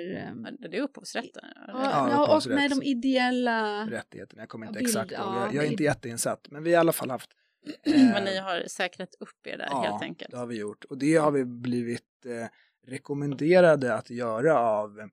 [0.62, 1.44] Ja, Det är upphovsrätten.
[1.56, 3.86] Ja, Ja, ja, och med de ideella...
[3.90, 5.22] Rättigheterna, jag kommer Ja, inte bild, exakt ihåg.
[5.22, 7.30] ja, Jag, jag är inte jätteinsatt, men vi har i alla fall haft
[7.86, 10.32] Men ni eh, har säkrat upp er där Ja, helt enkelt.
[10.32, 10.84] det har vi gjort.
[10.84, 12.48] Och det har vi blivit eh,
[12.88, 15.08] rekommenderade att göra av eh,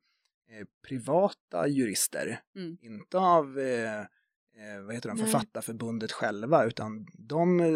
[0.89, 2.41] privata jurister.
[2.57, 2.79] Mm.
[2.83, 4.07] Inte av eh, eh,
[4.87, 5.25] vad heter de, Nej.
[5.27, 7.67] Författarförbundet själva, utan de, eh,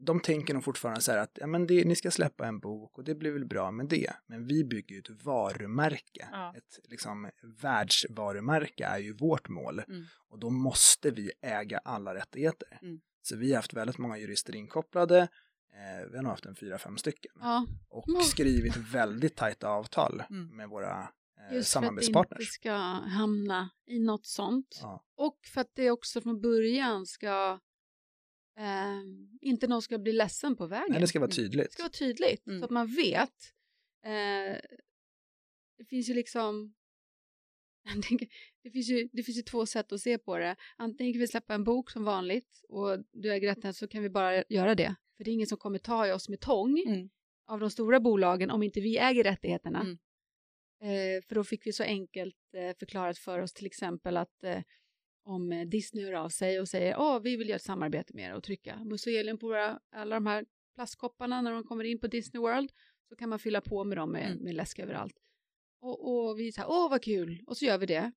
[0.00, 2.98] de tänker nog fortfarande så här att ja, men det, ni ska släppa en bok
[2.98, 4.12] och det blir väl bra med det.
[4.26, 6.28] Men vi bygger ju ett varumärke.
[6.32, 6.54] Ja.
[6.56, 7.30] Ett liksom,
[7.62, 9.78] världsvarumärke är ju vårt mål.
[9.88, 10.04] Mm.
[10.28, 12.78] Och då måste vi äga alla rättigheter.
[12.82, 13.00] Mm.
[13.22, 15.18] Så vi har haft väldigt många jurister inkopplade.
[15.20, 17.32] Eh, vi har nog haft en fyra, fem stycken.
[17.40, 18.22] Ja, Och Mm.
[18.22, 20.56] skrivit väldigt tajta avtal Mm.
[20.56, 21.08] med våra
[21.50, 22.40] eh, Just för att det samarbetspartners.
[22.40, 22.72] inte ska
[23.18, 24.78] hamna i något sånt.
[24.82, 25.04] Ja.
[25.16, 27.60] Och för att det också från början ska
[28.58, 29.00] eh,
[29.40, 30.86] inte någon ska bli ledsen på vägen.
[30.90, 31.72] Nej, det ska vara Det tydligt.
[31.72, 32.58] ska vara tydligt Mm.
[32.60, 33.52] så att man vet.
[34.04, 34.56] Eh,
[35.78, 36.74] det finns ju liksom
[38.62, 40.56] det finns, ju, det finns ju två sätt att se på det.
[40.76, 44.10] Antingen kan vi släppa en bok som vanligt och du äger rätten så kan vi
[44.10, 44.94] bara göra det.
[45.16, 47.08] För det är ingen som kommer ta i oss med tång Mm.
[47.46, 49.80] av de stora bolagen om inte vi äger rättigheterna.
[49.80, 49.98] Mm.
[50.82, 54.62] Eh, för då fick vi så enkelt eh, förklarat för oss till exempel att eh,
[55.26, 58.30] om eh, Disney hör av sig och säger att vi vill göra ett samarbete med
[58.30, 62.06] er och trycka museelin på våra, alla de här plastkopparna när de kommer in på
[62.06, 62.72] Disney World
[63.08, 64.44] så kan man fylla på med dem med, Mm.
[64.44, 65.16] med läsk överallt.
[65.80, 68.12] Och, och vi säger åh vad kul och så gör vi det.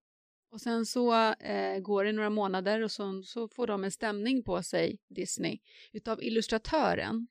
[0.52, 4.44] Och sen så eh, går det några månader och så, så får de en stämning
[4.44, 5.60] på sig, Disney,
[5.94, 7.28] utav illustratören.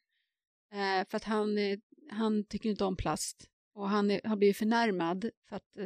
[0.72, 1.78] Eh, för att han, eh,
[2.10, 3.50] han tycker inte om plast.
[3.78, 5.78] Och han är, har blivit förnärmad för att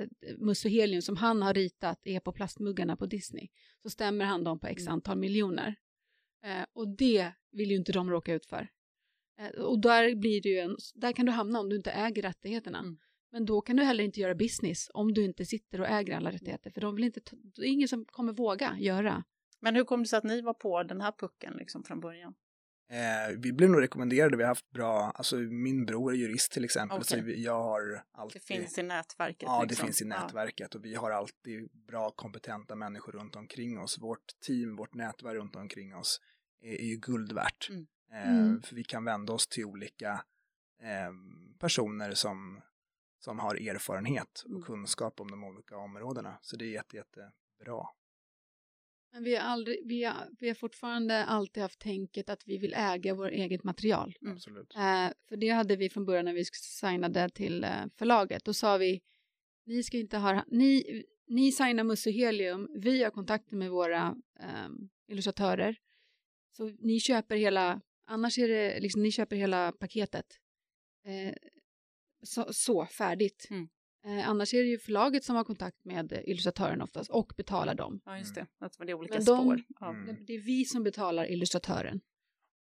[0.64, 3.48] eh, Helium som han har ritat är på plastmuggarna på Disney.
[3.82, 4.92] Så stämmer han dem på x Mm.
[4.92, 5.74] antal miljoner.
[6.44, 8.68] Eh, och det vill ju inte de råka ut för.
[9.38, 12.78] Eh, och där blir det en, där kan du hamna om du inte äger rättigheterna.
[12.78, 12.98] Mm.
[13.32, 16.32] Men då kan du heller inte göra business om du inte sitter och äger alla
[16.32, 16.70] rättigheter.
[16.70, 19.24] För de vill inte, det är ingen som kommer våga göra.
[19.60, 22.34] Men hur kom det sig att ni var på den här pucken liksom från början?
[22.92, 26.64] Eh, vi blev nog rekommenderade, vi har haft bra, alltså min bror är jurist till
[26.64, 27.18] exempel, Okej.
[27.18, 28.42] så vi, jag har alltid...
[28.42, 29.42] Det finns i nätverket?
[29.42, 29.86] Ja, det liksom.
[29.86, 30.22] finns i Ja.
[30.22, 33.98] nätverket och vi har alltid bra kompetenta människor runt omkring oss.
[33.98, 36.20] Vårt team, vårt nätverk runt omkring oss
[36.62, 37.68] är, är ju guld värt.
[37.70, 37.86] Mm.
[38.12, 38.62] Eh, Mm.
[38.62, 40.24] För vi kan vända oss till olika
[40.82, 41.12] eh,
[41.58, 42.60] personer som,
[43.18, 44.62] som har erfarenhet och Mm.
[44.62, 46.38] kunskap om de olika områdena.
[46.40, 47.86] Så det är jätte, jättebra.
[49.12, 52.74] Men vi har, aldrig, vi, har, vi har fortfarande alltid haft tänket att vi vill
[52.74, 54.14] äga vårt eget material.
[54.22, 54.34] Mm.
[54.34, 54.74] Absolut.
[54.74, 58.44] Eh, för det hade vi från början när vi signade till eh, förlaget.
[58.44, 59.00] Då sa vi,
[59.66, 64.68] ni ska inte ha, ni, ni signar Musse Helium, vi har kontakter med våra eh,
[65.08, 65.76] illustratörer.
[66.56, 70.26] Så ni köper hela, annars är det liksom, ni köper hela paketet.
[71.06, 71.34] Eh,
[72.22, 73.46] så, så, färdigt.
[73.50, 73.68] Mm.
[74.04, 78.00] Eh, annars är det ju förlaget som har kontakt med illustratören oftast och betalar dem.
[78.04, 78.46] Ja, just det.
[78.58, 79.62] Att det är olika Men de- spår.
[79.80, 79.90] Ja.
[79.90, 80.06] Mm.
[80.06, 82.00] Det- Det är vi som betalar illustratören.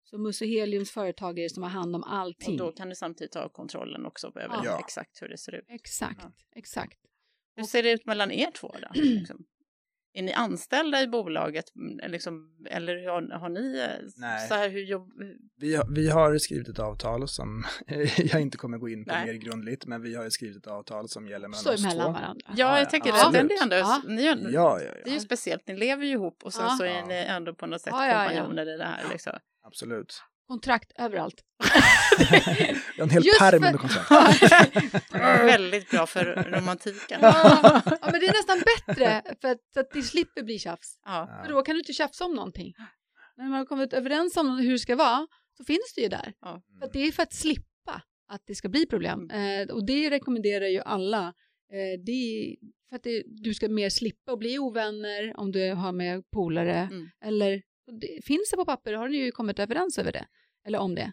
[0.05, 2.53] Så Musse Heliums företag är det som har hand om allting.
[2.61, 4.79] Och då kan du samtidigt ha kontrollen också över Ja.
[4.81, 5.65] exakt hur det ser ut.
[5.69, 6.33] Exakt, Ja.
[6.57, 6.99] exakt.
[7.57, 8.89] Hur ser det ut mellan er två då?
[9.01, 9.45] Liksom?
[10.17, 14.49] Är ni anställda i bolaget mm, liksom, eller har, har ni eh, Nej.
[14.49, 15.09] så här hur jobb...
[15.57, 17.65] Vi har, vi har skrivit ett avtal som
[18.17, 19.27] jag inte kommer gå in på Nej.
[19.27, 22.07] mer grundligt, men vi har ju skrivit ett avtal som gäller mellan Står oss emellan
[22.07, 22.21] två.
[22.21, 22.47] varandra.
[22.49, 23.43] Ja, Ja, jag tänker ja, det.
[23.43, 24.03] Det är ändå, Ja.
[24.09, 24.41] ni Ja,
[24.81, 26.77] ja, Det är ju speciellt, ni lever ju ihop och sen Ja.
[26.77, 28.29] så är ni ändå på något sätt Ja, ja, ja.
[28.29, 29.05] kompanjoner i det här.
[29.13, 29.33] Liksom.
[29.67, 30.23] absolut.
[30.49, 31.43] Kontrakt överallt.
[32.99, 35.13] En hel Just pärm för- under kontrakt.
[35.45, 37.19] Väldigt bra för romantiken.
[37.23, 40.99] ja, ja, men det är nästan bättre för att, för att det slipper bli tjafs.
[41.05, 41.41] Ja.
[41.45, 42.75] För då kan du inte tjafsa om någonting.
[43.37, 45.27] När man har kommit överens om hur det ska vara
[45.57, 46.33] så finns det ju där.
[46.41, 46.63] Ja.
[46.79, 49.31] För att det är för att slippa att det ska bli problem.
[49.33, 49.69] Mm.
[49.69, 51.27] Eh, och det rekommenderar ju alla.
[51.73, 52.57] Eh, det är
[52.89, 56.77] för att det, du ska mer slippa och bli ovänner om du har med polare.
[56.93, 57.09] Mm.
[57.25, 60.27] Eller det, finns det på papper har ni ju kommit överens över det.
[60.65, 61.13] Eller om det.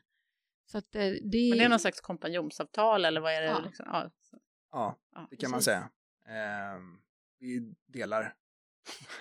[0.66, 3.48] Så att eh, det, Men det är någon slags kompanjonsavtal eller vad är det?
[3.48, 3.62] Ja.
[3.66, 3.86] Liksom?
[3.90, 4.12] Ja.
[4.72, 5.90] Ja, det kan man säga.
[6.28, 7.02] Ehm,
[7.40, 8.36] vi delar.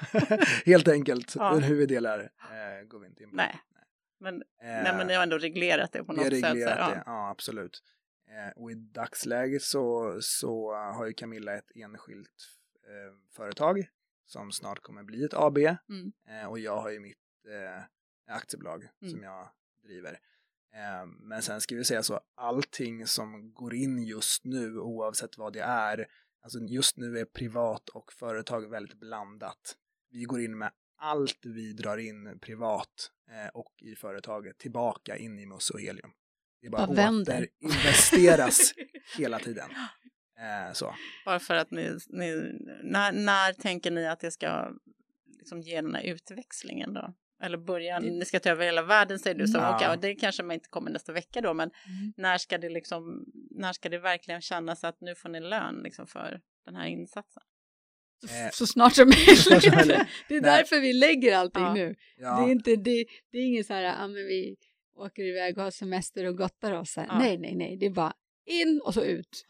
[0.67, 1.35] Helt enkelt.
[1.35, 1.55] Ja.
[1.55, 3.37] Hur vi delar eh, går vi inte in på.
[3.37, 3.61] Nej.
[4.21, 6.41] Men, Eh, nej, men ni har ändå reglerat det på något sätt.
[6.41, 6.91] så ja.
[6.91, 7.83] det, ja absolut.
[8.29, 12.49] Eh, och i dagsläget så, så har ju Camilla ett enskilt
[12.87, 13.89] eh, företag
[14.27, 15.59] som snart kommer bli ett AB.
[15.59, 16.13] Mm.
[16.29, 17.85] Eh, och jag har ju mitt eh,
[18.35, 19.13] aktiebolag Mm.
[19.13, 19.49] som jag
[19.85, 20.13] driver.
[20.75, 25.53] Eh, men sen ska vi säga så, allting som går in just nu, oavsett vad
[25.53, 26.07] det är,
[26.43, 29.77] alltså just nu är privat och företag väldigt blandat.
[30.11, 35.39] Vi går in med allt vi drar in privat eh, och i företaget tillbaka in
[35.39, 36.11] i Musse och Helium.
[36.61, 36.87] Det är bara
[37.23, 38.73] återinvesteras
[39.19, 39.71] hela tiden.
[40.39, 40.95] Eh, så.
[41.25, 44.73] Bara för att ni, ni när, när tänker ni att det ska
[45.39, 47.15] liksom ge den här utväxlingen då?
[47.43, 49.77] Eller börja, Det- ni ska ta över hela världen säger du, så Ja.
[49.77, 52.13] okej, det kanske man inte kommer nästa vecka då, men Mm.
[52.17, 56.07] när ska det liksom, när ska det verkligen kännas att nu får ni lön liksom
[56.07, 57.43] för den här insatsen?
[58.27, 59.39] Så, Eh, så snart som möjligt.
[59.39, 59.61] som
[60.29, 61.75] det är därför vi lägger allting Ja.
[61.75, 61.95] nu.
[62.17, 62.41] Ja.
[62.41, 64.57] Det är inte, det, det är inget så här, ja men vi
[64.97, 66.95] åker iväg och har semester och gottar oss.
[66.97, 67.19] Ja.
[67.19, 68.13] Nej, nej, nej, det är bara
[68.47, 69.47] in och så ut.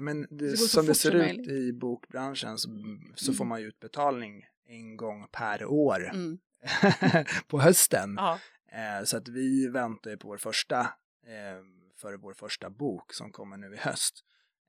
[0.00, 1.48] Men det, så som det ser som ut möjligt.
[1.50, 2.68] i bokbranschen så,
[3.14, 6.38] så får man ju utbetalning en gång per år Mm.
[7.48, 8.14] på hösten.
[8.18, 8.38] Ja.
[8.72, 10.80] Eh, så att vi väntar ju på vår första,
[11.26, 11.60] eh,
[12.00, 14.24] för vår första bok som kommer nu i höst.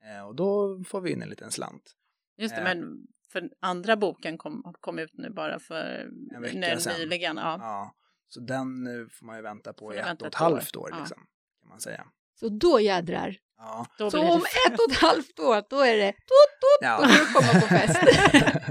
[0.06, 1.93] Eh, och då får vi in en liten slant.
[2.38, 2.63] Just det, Eh.
[2.63, 2.97] men
[3.32, 6.93] för andra boken kom, kom ut nu bara för En vecka sedan.
[6.99, 7.38] nyligen.
[7.38, 7.58] Ja.
[7.60, 7.95] Ja,
[8.27, 10.45] så den får man ju vänta på Får i ett och ett år.
[10.45, 10.99] halvt år, Ja.
[10.99, 11.17] liksom,
[11.62, 12.06] kan man säga.
[12.39, 13.38] Så då jädrar.
[13.58, 13.86] Ja.
[13.97, 16.21] Då Så om ett och ett halvt år, då är det tut,
[16.62, 16.97] tut, Ja.
[16.97, 17.99] då får du komma på fest.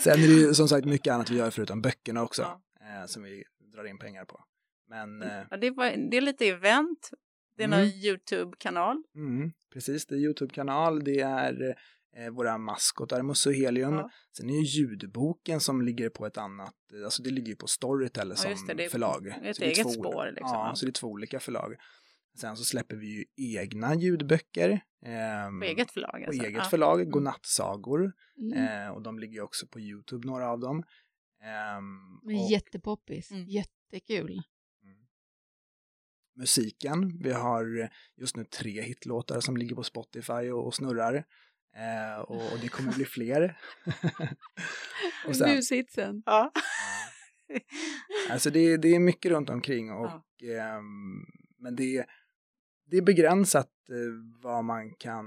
[0.00, 2.60] Sen är det ju som sagt mycket annat vi gör förutom böckerna också, Ja.
[3.00, 4.44] eh, som vi drar in pengar på.
[4.88, 7.10] Men eh, Ja, det, var, det är lite event.
[7.56, 7.80] Det är Mm.
[7.80, 9.02] någon YouTube-kanal.
[9.14, 11.76] mm, precis, det är Youtube-kanal, det är
[12.16, 13.94] eh, våra maskotar Musse och Helium.
[13.94, 14.10] Ja.
[14.36, 18.36] Sen är ju ljudboken som ligger på ett annat, alltså det ligger ju på Storytel
[18.36, 19.26] som just det, det är förlag.
[19.26, 20.74] ett Så det är eget två- spår, liksom, Ja, ja.
[20.74, 21.74] så det är två olika förlag.
[22.38, 23.24] Sen så släpper vi ju
[23.56, 24.80] egna ljudböcker.
[25.06, 26.10] ehm, På eget förlag.
[26.10, 26.44] på Alltså.
[26.44, 26.64] eget ja.
[26.64, 27.10] förlag, Mm.
[27.10, 28.12] godnattsagor.
[28.38, 28.58] Mm.
[28.86, 30.82] Eh, och de ligger ju också på Youtube, några av dem.
[31.42, 33.44] Ehm, Men och jättepoppis, Mm.
[33.48, 34.42] jättekul.
[36.36, 41.24] musiken, vi har just nu tre hitlåtar som ligger på Spotify och, och snurrar.
[41.76, 43.58] Eh, och, och det kommer bli fler.
[45.28, 46.22] och sen, Mushitsen.
[46.26, 46.52] Ja.
[48.30, 51.24] alltså det, det är mycket runt omkring och ehm,
[51.58, 52.06] men det,
[52.90, 53.96] det är begränsat eh,
[54.42, 55.26] vad man kan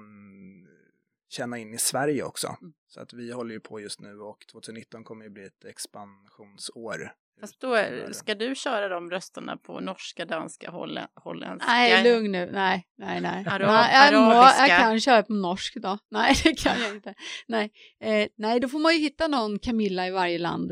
[1.30, 2.48] känna in i Sverige också.
[2.62, 2.74] Mm.
[2.88, 7.12] Så att vi håller ju på just nu och 2019 kommer ju bli ett expansionsår.
[7.40, 11.72] Fast då är, ska du köra de rösterna på norska, danska, holle, holländska?
[11.72, 12.50] Nej, lugn nu.
[12.52, 13.46] Nej, nej, nej.
[13.50, 15.98] Arab- nej jag, må, jag kan köra på norsk då.
[16.12, 17.14] Nej, det kan jag inte.
[17.48, 20.72] Nej, eh, nej då får man ju hitta någon Camilla i varje land.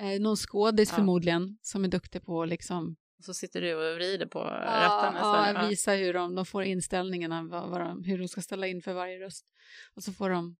[0.00, 0.96] Eh, någon skådis Ja.
[0.96, 5.18] förmodligen som är duktig på liksom Så sitter du och vrider på ja, rattarna.
[5.18, 5.68] ja, så, ja.
[5.68, 8.92] visa hur de, de får inställningarna, vad, vad de, hur de ska ställa in för
[8.92, 9.46] varje röst.
[9.94, 10.56] Och så får de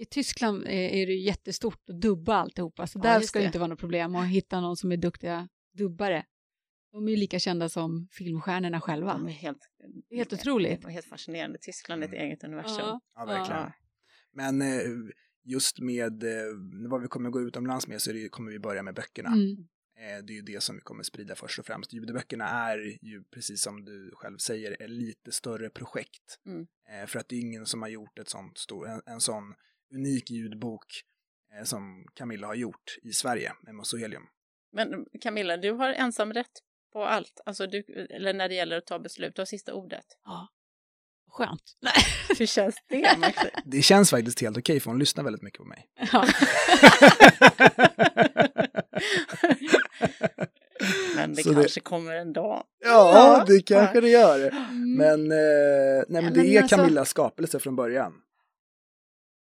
[0.00, 3.58] i Tyskland är, är det jättestort att dubba alltihopa, så Ja, där ska det inte
[3.58, 6.24] vara något problem att hitta någon som är duktiga dubbare.
[6.92, 9.12] De är ju lika kända som filmstjärnorna själva.
[9.12, 9.58] De är helt,
[10.08, 10.80] Det är helt otroligt.
[10.80, 11.58] Det var helt fascinerande.
[11.60, 12.76] Tyskland är ett eget universum.
[12.78, 13.60] Ja, Ja, verkligen.
[13.60, 13.72] Ja.
[14.32, 14.80] Men eh,
[15.44, 16.30] just med eh,
[16.90, 19.28] vad vi kommer gå utomlands med så det, kommer vi börja med böckerna.
[19.28, 19.68] Mm.
[20.00, 21.92] Eh, det är ju det som vi kommer sprida först och främst.
[21.92, 26.38] Ljudböckerna är ju, precis som du själv säger, ett lite större projekt.
[26.46, 26.66] Mm.
[26.90, 29.54] Eh, för att det är ingen som har gjort ett sånt stor, en, en sån
[29.94, 31.02] unik ljudbok
[31.54, 34.26] eh, som Camilla har gjort i Sverige med Helium.
[34.72, 37.40] Men Camilla, du har ensamrätt på allt.
[37.44, 40.06] Alltså du, eller när det gäller att ta beslut, du har sista ordet.
[40.24, 40.48] Ja.
[41.28, 41.76] Skönt.
[42.38, 43.18] Hur känns det?
[43.18, 43.50] Maxi?
[43.64, 45.88] Det känns faktiskt helt okej för hon lyssnar väldigt mycket på mig.
[46.12, 46.26] Ja.
[51.30, 52.64] Men det Så det- kanske kommer en dag.
[52.78, 54.48] Ja, det kanske det gör.
[54.50, 54.96] Mm.
[54.96, 58.12] Men, eh, nej, men Ja, det men är alltså- Camillas skapelse från början.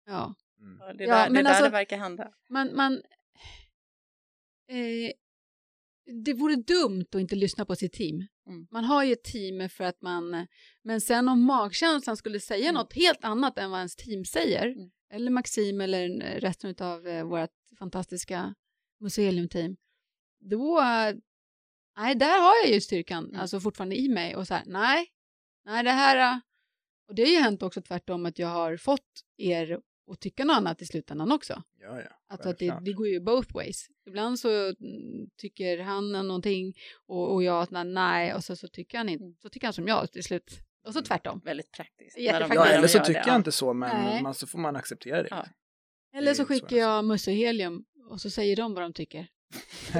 [0.07, 0.35] ja.
[0.59, 0.77] Mm.
[0.79, 2.31] Ja, Det är Ja, där, det, men är där alltså- det verkar hända.
[2.49, 2.93] Man, man
[4.69, 5.11] eh,
[6.23, 8.15] det vore dumt att inte lyssna på sitt team.
[8.47, 8.67] Mm.
[8.71, 10.47] Man har ju ett team för att man,
[10.83, 12.75] men sen om magkänslan skulle säga Mm.
[12.75, 14.89] något helt annat än vad ens team säger, Mm.
[15.13, 18.55] eller Maxim eller resten av eh, vårt fantastiska
[18.99, 19.75] museumteam,
[20.39, 20.81] då,
[21.97, 23.39] nej, där har jag ju styrkan, Mm.
[23.39, 25.05] alltså fortfarande i mig och så här, nej,
[25.65, 26.39] nej det här, eh,
[27.07, 29.79] och det har ju hänt också tvärtom att jag har fått er
[30.11, 31.63] att tycka något annat i slutändan också.
[31.79, 32.09] Ja, ja.
[32.29, 33.87] Alltså att det, det går ju both ways.
[34.07, 36.73] Ibland så mm, tycker han någonting
[37.07, 39.73] och, och jag att nej, nej och så, så, tycker han inte, så tycker han
[39.73, 40.59] som jag till slut.
[40.85, 41.05] Och så Mm.
[41.05, 41.41] tvärtom.
[41.45, 42.17] Väldigt praktiskt.
[42.17, 42.31] Ja,
[42.65, 43.35] eller så tycker det, jag ja.
[43.35, 45.27] inte så, men man, så får man acceptera det.
[45.31, 45.45] Ja.
[46.15, 49.27] Eller så skickar jag Musse och Helium och så säger de vad de tycker.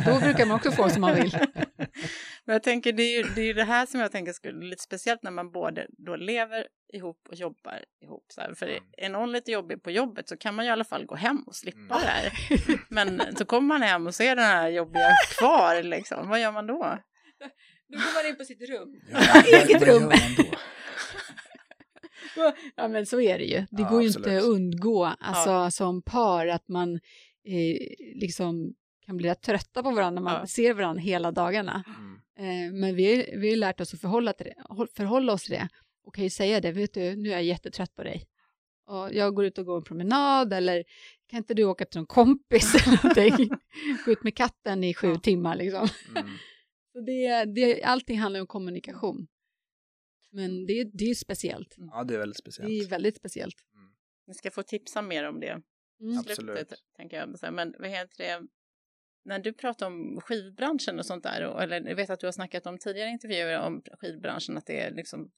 [0.06, 1.38] Då brukar man också få som man vill.
[2.46, 4.68] Men jag tänker, det är ju det, är det här som jag tänker skulle bli
[4.70, 8.26] lite speciellt när man både då lever ihop och jobbar ihop.
[8.28, 8.54] Så här.
[8.54, 8.84] För Mm.
[8.98, 11.44] är någon lite jobbig på jobbet så kan man ju i alla fall gå hem
[11.48, 11.90] och slippa Mm.
[12.02, 12.32] det här.
[12.90, 16.30] Men så kommer man hem och ser den här jobbiga kvar, liksom.
[16.30, 16.98] vad gör man då?
[17.88, 19.02] Då går man in på sitt rum.
[19.12, 20.12] Ja, Eget rum.
[22.76, 23.58] Ja men så är det ju.
[23.60, 24.28] Det Ja, går ju absolut.
[24.28, 26.94] inte att undgå alltså, som par att man
[27.46, 27.78] eh,
[28.16, 28.74] liksom
[29.06, 30.48] kan bli rätt trötta på varandra när man Ja.
[30.48, 31.84] ser varandra hela dagarna.
[31.88, 32.16] Mm.
[32.70, 35.52] Eh, men vi, vi har lärt oss att förhålla, till det, hå- förhålla oss till
[35.54, 35.68] det
[36.04, 38.24] och kan ju säga det, vet du, nu är jag jättetrött på dig.
[38.86, 40.84] Och jag går ut och går en promenad eller
[41.28, 43.50] kan inte du åka till någon kompis eller någonting?
[44.06, 45.20] Gå ut med katten i sju Ja.
[45.20, 45.88] timmar liksom.
[46.16, 46.30] Mm.
[46.94, 49.28] Så det, det, allting handlar om kommunikation.
[50.32, 51.76] Men det, det är speciellt.
[51.78, 52.70] Ja, det är väldigt speciellt.
[52.70, 53.56] Det är väldigt speciellt.
[54.28, 55.62] Ni ska få tipsa mer om det.
[56.02, 56.18] Mm.
[56.20, 56.38] Absolut.
[56.38, 57.54] slutet, tänker jag.
[57.54, 58.48] Men vad heter det?
[59.26, 62.32] När du pratar om skivbranschen och sånt där, och, eller jag vet att du har
[62.32, 65.32] snackat om tidigare intervjuer om skivbranschen, att det är liksom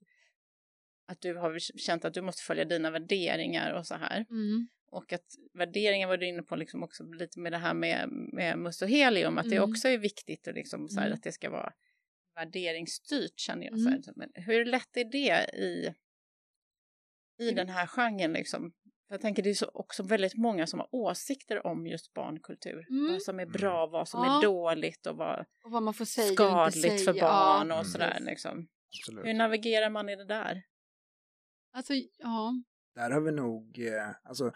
[1.08, 4.26] att du har känt att du måste följa dina värderingar och så här.
[4.30, 4.68] Mm.
[4.88, 8.58] Och att värderingar var du inne på liksom också lite med det här med, med
[8.60, 9.70] must och helium, att det Mm.
[9.72, 11.16] också är viktigt och liksom så här, Mm.
[11.16, 11.74] att det ska vara
[12.36, 13.80] värderingsstyrt känner jag.
[13.80, 14.02] Så Mm.
[14.06, 14.14] här.
[14.16, 15.94] Men hur lätt är det i,
[17.40, 17.56] i Mm.
[17.56, 18.74] den här genren liksom?
[19.08, 22.86] Jag tänker det är så också väldigt många som har åsikter om just barnkultur.
[22.89, 23.12] Mm.
[23.12, 24.38] Vad som är bra, vad som Ja.
[24.38, 27.24] är dåligt och vad Och vad man får säga skadligt för säga.
[27.24, 28.10] barn Ja, och sådär.
[28.12, 28.26] precis.
[28.26, 28.68] Liksom.
[29.24, 30.64] Hur navigerar man i det där?
[31.74, 32.53] Alltså, ja.
[32.95, 34.51] Där har vi nog, eh, alltså,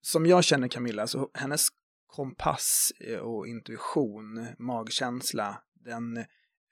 [0.00, 1.66] som jag känner Camilla, så hennes
[2.06, 6.16] kompass eh, och intuition, magkänsla, den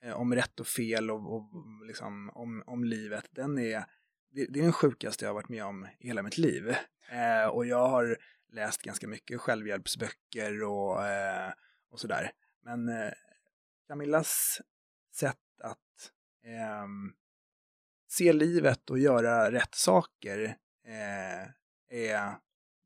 [0.05, 1.51] eh, om rätt och fel och, och
[1.87, 3.85] liksom om, om livet, den är,
[4.31, 6.69] det, det är den sjukaste jag har varit med om i hela mitt liv.
[7.11, 8.19] Eh, och jag har
[8.53, 11.53] läst ganska mycket självhjälpsböcker och, eh,
[11.91, 12.31] och sådär.
[12.65, 13.13] Men eh,
[13.89, 14.61] Camillas
[15.15, 16.13] sätt att
[16.45, 17.13] ehm,
[18.09, 21.43] se livet och göra rätt saker eh,
[21.89, 22.39] är,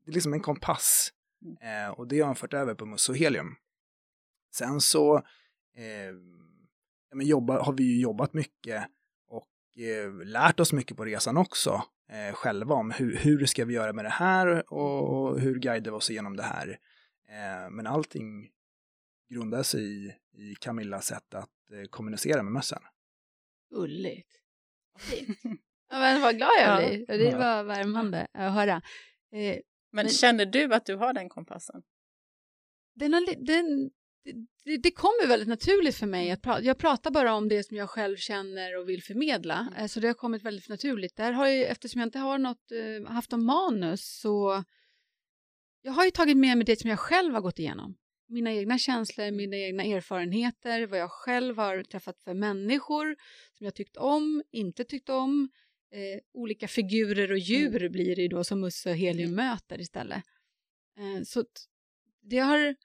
[0.05, 1.12] det är liksom en kompass.
[1.61, 3.55] Eh, och det har han fört över på Mus och Helium.
[4.55, 5.16] Sen så
[5.76, 6.14] eh,
[7.11, 8.84] ja, men jobba, har vi ju jobbat mycket
[9.77, 13.93] eh, lärt oss mycket på resan också eh, själva om hur, hur ska vi göra
[13.93, 16.79] med det här och, och hur guidar vi oss igenom det här.
[17.29, 18.51] Eh, men allting
[19.31, 22.83] grundar sig i, i Camillas sätt att eh, kommunicera med mössen.
[23.70, 24.29] Gulligt.
[24.99, 25.39] Fint.
[25.95, 26.89] Ja, men vad glad jag Ja.
[26.89, 27.07] blir.
[27.07, 27.39] Det Ja.
[27.39, 28.73] var värmande att höra.
[28.77, 28.81] Eh,
[29.33, 29.62] Men,
[29.93, 31.83] Men- känner du att du har den kompassen?
[32.95, 33.91] den har, den,
[34.64, 36.62] det, det kommer väldigt naturligt för mig att prata.
[36.62, 39.59] Jag pratar bara om det som jag själv känner och vill förmedla.
[39.59, 39.75] Mm.
[39.75, 41.16] Eh, Så det har kommit väldigt naturligt.
[41.16, 44.64] Där har jag, eftersom jag inte har något, eh, haft någon manus så
[45.83, 47.97] jag har ju tagit med mig det som jag själv har gått igenom.
[48.29, 53.16] Mina egna känslor, mina egna erfarenheter, vad jag själv har träffat för människor
[53.59, 55.49] som jag tyckt om, inte tyckt om.
[55.93, 60.23] Eh, olika figurer och djur blir det ju då som Musse och Helium möter istället.
[60.99, 61.45] Eh, så
[62.23, 62.77] det har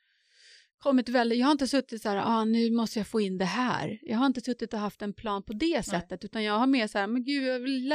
[0.80, 3.46] kommit väldigt, jag har inte suttit så här, ah, nu måste jag få in det
[3.46, 4.00] här.
[4.02, 6.88] Jag har inte suttit och haft en plan på det sättet, utan jag har mer
[6.88, 7.94] så här, men gud, jag vill,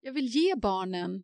[0.00, 1.22] jag vill ge barnen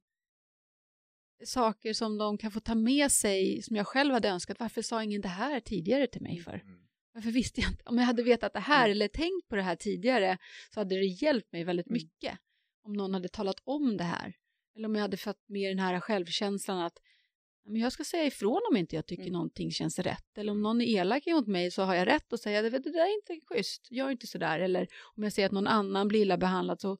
[1.44, 4.61] saker som de kan få ta med sig, som jag själv hade önskat.
[4.61, 6.52] Varför sa ingen det här tidigare till mig för?
[6.54, 6.78] Mm.
[7.14, 7.82] Varför visste jag inte?
[7.86, 8.90] Om jag hade vetat det här Mm.
[8.92, 10.38] eller tänkt på det här tidigare
[10.74, 11.94] så hade det hjälpt mig väldigt Mm.
[11.94, 12.38] mycket.
[12.84, 14.34] Om någon hade talat om det här.
[14.76, 17.02] Eller om jag hade fått med den här självkänslan att "Ja,
[17.67, 19.33] men jag ska säga ifrån om inte jag tycker Mm.
[19.33, 20.39] någonting känns rätt.
[20.39, 23.07] Eller om någon är elak mot mig så har jag rätt att säga det, där
[23.07, 24.61] är inte schysst, gör inte sådär.
[24.61, 26.99] Eller om jag ser att någon annan blir illa behandlad så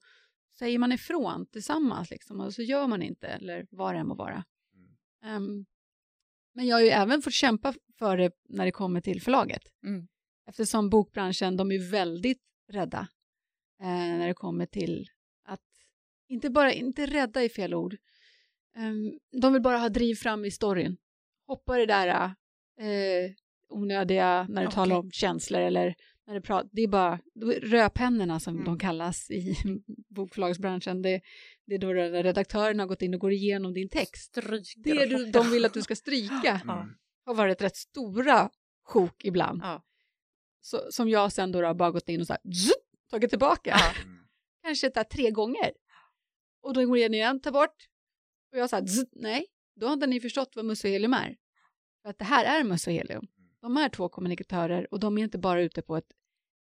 [0.59, 4.15] säger man ifrån tillsammans liksom, och så gör man inte, eller vad det än må
[4.15, 4.43] vara.
[5.23, 5.65] Ehm,
[6.53, 9.61] men jag har ju även fått kämpa för det när det kommer till förlaget.
[9.83, 10.07] Mm.
[10.47, 12.41] Eftersom bokbranschen, de är väldigt
[12.71, 13.07] rädda
[13.81, 15.09] eh, när det kommer till
[15.43, 15.61] att,
[16.27, 17.97] inte bara, inte rädda i fel ord,
[18.77, 20.97] Ehm, de vill bara ha driv fram i storyn.
[21.47, 22.07] Hoppa det där
[22.79, 23.31] eh,
[23.69, 24.75] onödiga när du Okej.
[24.75, 25.95] talar om känslor eller
[26.27, 27.19] när du pratar, det är bara
[27.61, 28.65] rödpennorna som Mm.
[28.65, 29.55] de kallas i
[30.15, 31.01] bokförlagsbranschen.
[31.01, 31.21] Det,
[31.65, 34.31] det är då redaktören har gått in och går igenom din text.
[34.31, 36.61] Stryker Det du, de vill att du ska stryka.
[36.63, 36.93] Mm.
[37.25, 38.49] har varit rätt stora
[38.85, 39.61] sjok ibland.
[39.63, 39.83] Ja.
[40.61, 43.69] Så, som jag sen då, då bara gått in och så här, zup, tagit tillbaka.
[43.79, 43.93] Ja.
[44.63, 45.71] Kanske där tre gånger.
[46.61, 47.75] Och då går jag igen, tar bort.
[48.51, 48.81] Och jag sa,
[49.11, 49.45] nej,
[49.75, 51.35] då har inte ni förstått vad Musse och Helium är.
[52.01, 53.27] För att det här är Musse och Helium.
[53.61, 56.11] De är två kommunikatörer och de är inte bara ute på ett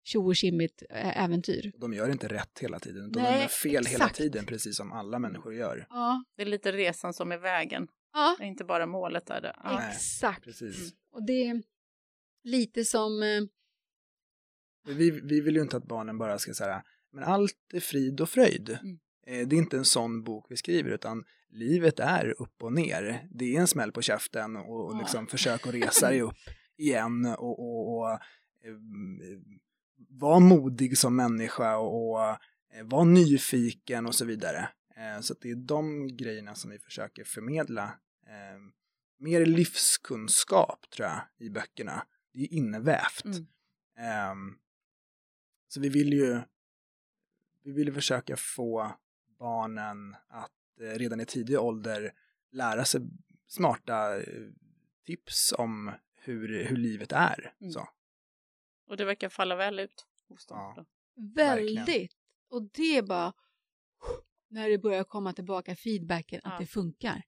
[0.05, 1.73] tjo och tjimmigt eh, äventyr.
[1.79, 4.17] De gör inte rätt hela tiden, de Nej, gör fel hela exakt.
[4.17, 5.87] tiden, precis som alla människor gör.
[5.91, 9.27] Ja, Det är lite resan som är vägen, ja inte bara målet.
[9.27, 9.41] Där.
[9.41, 9.79] det- Ja.
[9.79, 9.91] Nej.
[9.93, 10.45] exakt.
[10.45, 10.93] Precis.
[11.13, 11.63] Och det är
[12.45, 13.43] lite som, eh,
[14.95, 18.29] Vi, vi vill ju inte att barnen bara ska säga, men allt är frid och
[18.31, 18.69] fröjd.
[18.71, 18.99] Mm.
[19.27, 23.29] Eh, Det är inte en sån bok vi skriver, utan livet är upp och ner.
[23.31, 24.99] Det är en smäll på käften och, och Ja.
[24.99, 26.37] liksom försök att resa dig upp
[26.77, 28.19] igen och, och, och eh,
[30.09, 34.69] var modig som människa och, eh, var nyfiken och så vidare.
[35.21, 37.93] Så att det är de grejerna som vi försöker förmedla.
[39.19, 42.07] Mer livskunskap tror jag i böckerna.
[42.33, 43.25] Det är innevävt.
[43.97, 44.59] Mm.
[45.69, 46.41] Så vi vill ju
[47.65, 48.97] vi vill försöka få
[49.39, 52.13] barnen att eh, redan i tidig ålder
[52.53, 53.01] lära sig
[53.47, 54.23] smarta eh,
[55.07, 57.55] tips om hur, hur livet är.
[57.61, 57.73] Mm.
[57.73, 57.89] Så.
[58.89, 60.59] Och det verkar falla väl ut hos dem.
[60.77, 60.85] Ja.
[61.35, 61.79] väldigt.
[61.79, 62.09] Verkligen.
[62.51, 63.33] Och det är bara
[64.49, 66.59] när det börjar komma tillbaka feedbacken att Ja.
[66.61, 67.23] det funkar.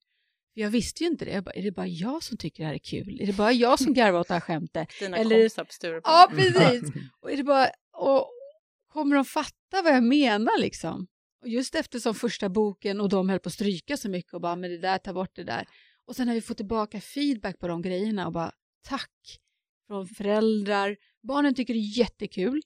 [0.55, 1.31] För jag visste ju inte det.
[1.31, 3.21] Jag bara, är det bara jag som tycker det här är kul?
[3.21, 4.89] Är det bara jag som garvar åt det här skämtet?
[5.01, 6.13] Dina Eller- kompisar på Stureplan.
[6.15, 6.83] Ja, precis.
[7.21, 8.31] Och är det bara, och
[8.93, 11.07] kommer de fatta vad jag menar liksom?
[11.43, 14.57] Och just eftersom första boken och de höll på att stryka så mycket och bara,
[14.57, 15.67] men det där, ta bort det där.
[16.07, 18.53] Och sen har vi fått tillbaka feedback på de grejerna och bara,
[18.89, 19.39] tack
[19.87, 20.97] från föräldrar.
[21.23, 22.63] Barnen tycker det är jättekul.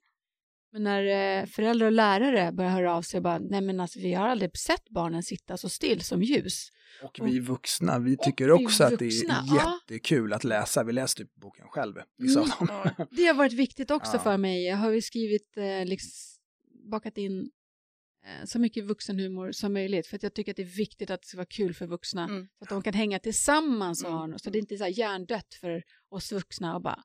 [0.73, 1.05] Men när
[1.41, 4.29] eh, föräldrar och lärare börjar höra av sig och bara, nej men alltså vi har
[4.29, 6.69] aldrig sett barnen sitta så still som ljus.
[7.03, 9.79] Och vi vuxna, vi tycker vi också att det vuxna, är ja.
[9.91, 10.85] jättekul att läsa.
[10.85, 12.53] Vi läste typ boken själv, vissa Mm.
[12.59, 12.91] av dem.
[12.99, 13.07] Ja.
[13.11, 14.19] Det har varit viktigt också Ja.
[14.23, 14.65] för mig.
[14.65, 16.11] Jag har ju skrivit, eh, liksom,
[16.91, 17.51] bakat in
[18.45, 20.07] så mycket vuxenhumor som möjligt.
[20.07, 22.25] För att jag tycker att det är viktigt att det ska vara kul för vuxna.
[22.25, 22.49] Mm.
[22.59, 24.31] Så att de kan hänga tillsammans och Mm.
[24.31, 24.43] något.
[24.43, 27.03] Så det är inte så här hjärndött för oss vuxna och bara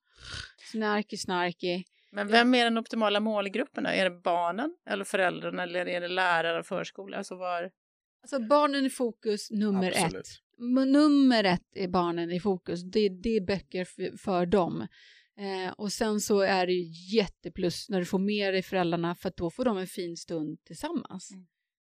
[0.72, 1.84] snarky, snarky.
[2.12, 3.84] Men vem är den optimala målgruppen?
[3.84, 3.90] Då?
[3.90, 7.18] Är det barnen eller föräldrarna eller är det lärare och förskola?
[7.18, 7.72] Alltså var...
[8.22, 10.28] Alltså barnen i fokus nummer Absolut.
[10.28, 10.28] ett.
[10.88, 12.84] Nummer ett är barnen i fokus.
[12.84, 14.88] Det, det är böcker för, för dem.
[15.40, 19.30] Eh, och sen så är det ju jätteplus när du får med dig föräldrarna för
[19.30, 21.32] att då får de en fin stund tillsammans.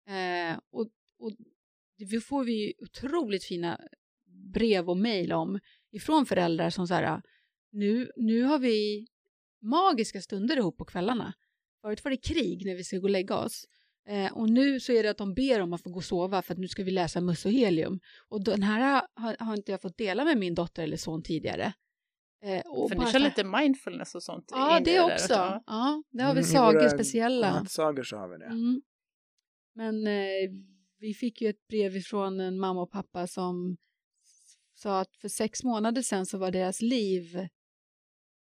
[0.09, 0.89] Eh, och,
[1.19, 1.33] och
[1.99, 3.81] det får vi otroligt fina
[4.55, 7.23] brev och mejl om ifrån föräldrar som så här,
[7.73, 9.07] nu, nu har vi
[9.63, 11.35] magiska stunder ihop på kvällarna.
[11.83, 13.65] Förut var det krig när vi ska gå och lägga oss.
[14.09, 16.43] Eh, och nu så är det att de ber om att få gå och sova
[16.43, 18.01] för att nu ska vi läsa Muss och helium.
[18.29, 21.73] Och den här har, har inte jag fått dela med min dotter eller son tidigare.
[22.45, 24.49] Eh, och För ni kör här- lite mindfulness och sånt?
[24.51, 25.33] Ja, det där också.
[25.33, 25.63] Ja.
[25.67, 27.65] Ja, det har vi Mm, sagor våra speciella.
[27.65, 28.45] Sagor så har vi det.
[28.47, 28.83] Mm.
[29.75, 30.51] Men eh,
[30.99, 33.77] vi fick ju ett brev ifrån en mamma och pappa som
[34.75, 37.49] sa att för sex månader sedan så var deras liv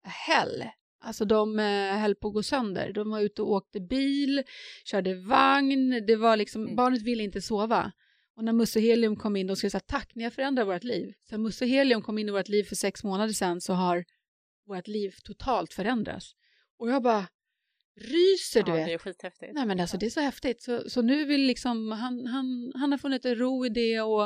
[0.05, 0.65] hell.
[1.01, 2.93] Alltså de eh, höll på att gå sönder.
[2.93, 4.43] De var ute och åkte bil,
[4.85, 6.07] körde vagn.
[6.07, 6.77] Det var liksom, Mm.
[6.77, 7.93] barnet ville inte sova.
[8.37, 11.13] Och när Musse Helium kom in, de skulle säga tack, ni har förändrat vårt liv.
[11.31, 14.05] Så Musse Helium kom in i vårt liv för sex månader sedan så har
[14.67, 16.33] vårt liv totalt förändrats.
[16.79, 17.27] Och jag bara
[18.01, 18.87] ryser, du ja, vet.
[18.87, 19.53] det är skithäftigt.
[19.55, 20.63] Nej men alltså det är så häftigt.
[20.63, 24.25] Så, så nu vill liksom, han, han, han har funnit en ro i det och,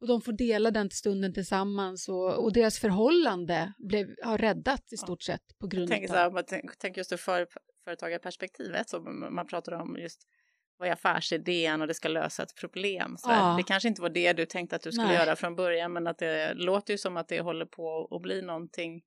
[0.00, 4.96] och de får dela den stunden tillsammans och, och deras förhållande blev, har räddats i
[4.96, 5.02] Ja.
[5.04, 6.18] stort sett på Jag grund tänker, så av...
[6.20, 7.46] här, man tänk- tänker just ur för,
[7.84, 10.22] företagarperspektivet, man man pratar om just
[10.82, 13.16] vad är affärsidén och det ska lösa ett problem.
[13.16, 13.30] Så.
[13.30, 13.54] Ja.
[13.56, 15.16] Det kanske inte var det du tänkte att du skulle Nej.
[15.16, 18.42] göra från början, men att det låter ju som att det håller på att bli
[18.42, 19.02] någonting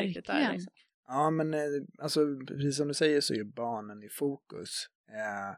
[0.00, 0.34] riktigt där.
[0.34, 0.52] Verkligen.
[0.52, 0.72] Liksom.
[1.06, 1.60] Ja, men eh,
[1.98, 4.86] alltså, precis som du säger så är ju barnen i fokus.
[5.08, 5.56] Eh,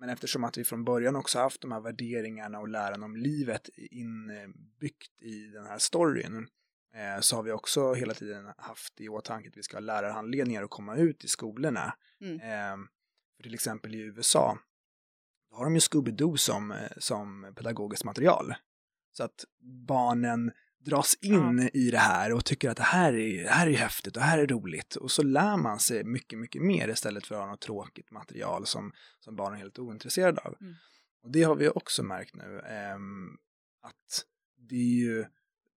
[0.00, 3.68] men eftersom att vi från början också haft de här värderingarna och läran om livet
[3.76, 6.48] inbyggt i den här storyn
[6.94, 10.62] eh, så har vi också hela tiden haft i åtanke att vi ska ha lärarhandledningar
[10.62, 11.94] och komma ut i skolorna.
[12.20, 12.40] Mm.
[12.40, 12.88] Eh,
[13.36, 14.58] för till exempel i USA
[15.50, 18.54] då har de ju Scooby-Doo som, eh, som pedagogiskt material.
[19.12, 19.44] Så att
[19.86, 20.52] barnen
[20.84, 24.16] dras in i det här och tycker att det här, är, det här är häftigt
[24.16, 24.96] och det här är roligt.
[24.96, 28.66] Och så lär man sig mycket, mycket mer istället för att ha något tråkigt material
[28.66, 30.54] som, som barnen är helt ointresserade av.
[30.60, 30.74] Mm.
[31.22, 33.36] Och det har vi också märkt nu, ehm,
[33.82, 34.24] att
[34.56, 35.24] det är ju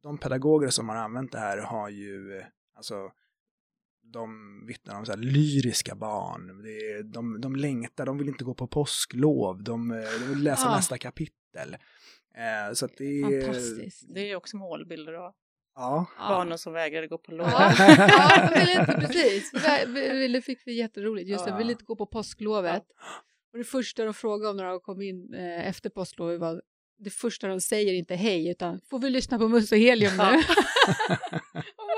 [0.03, 2.45] de pedagoger som har använt det här har ju, eh,
[2.75, 3.11] alltså
[4.11, 8.53] de vittnar om så här lyriska barn, det de, de längtar, de vill inte gå
[8.53, 10.75] på påsklov, de, eh, de vill läsa Ah.
[10.75, 11.77] nästa kapitel.
[12.35, 13.41] Eh, så att det är...
[13.45, 14.03] Fantastiskt.
[14.13, 15.33] Det är också målbilder av
[15.75, 16.05] Ja.
[16.17, 16.29] Ja.
[16.29, 17.47] barnen som vägrade gå på lov.
[17.51, 19.51] Ja, ja inte, precis.
[20.33, 21.29] Det fick vi jätteroligt.
[21.29, 21.55] Just det, Ja.
[21.57, 22.83] vi ville inte gå på påsklovet.
[23.51, 26.61] Och det första de frågade om när de kom in eh, efter påsklovet var
[26.99, 30.23] det första de säger inte hej utan får vi lyssna på Muss och Helium nu?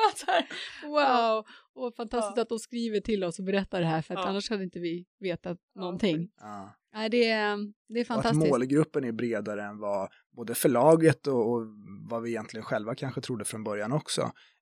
[0.04, 0.12] Ja.
[0.16, 0.48] så här,
[0.88, 2.42] wow, och fantastiskt Ja.
[2.42, 4.28] att de skriver till oss och berättar det här för att Ja.
[4.30, 6.32] annars hade inte vi vetat någonting.
[6.40, 6.74] ja.
[6.94, 8.50] Nej, det är, det är Och att fantastiskt.
[8.50, 11.62] målgruppen är bredare än vad både förlaget och, och
[12.10, 14.22] vad vi egentligen själva kanske trodde från början också.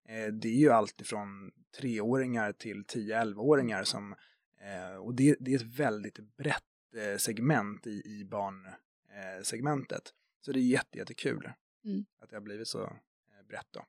[0.10, 4.16] Eh, det är ju allt ifrån treåringar till 10-11-åringar som,
[4.62, 6.64] eh, och det, det är ett väldigt brett
[6.96, 10.02] eh, segment i, i barnsegmentet.
[10.08, 10.12] Eh,
[10.46, 11.50] så det är jätte, jättekul
[11.86, 12.06] Mm.
[12.22, 13.86] att det har blivit så eh, brett då.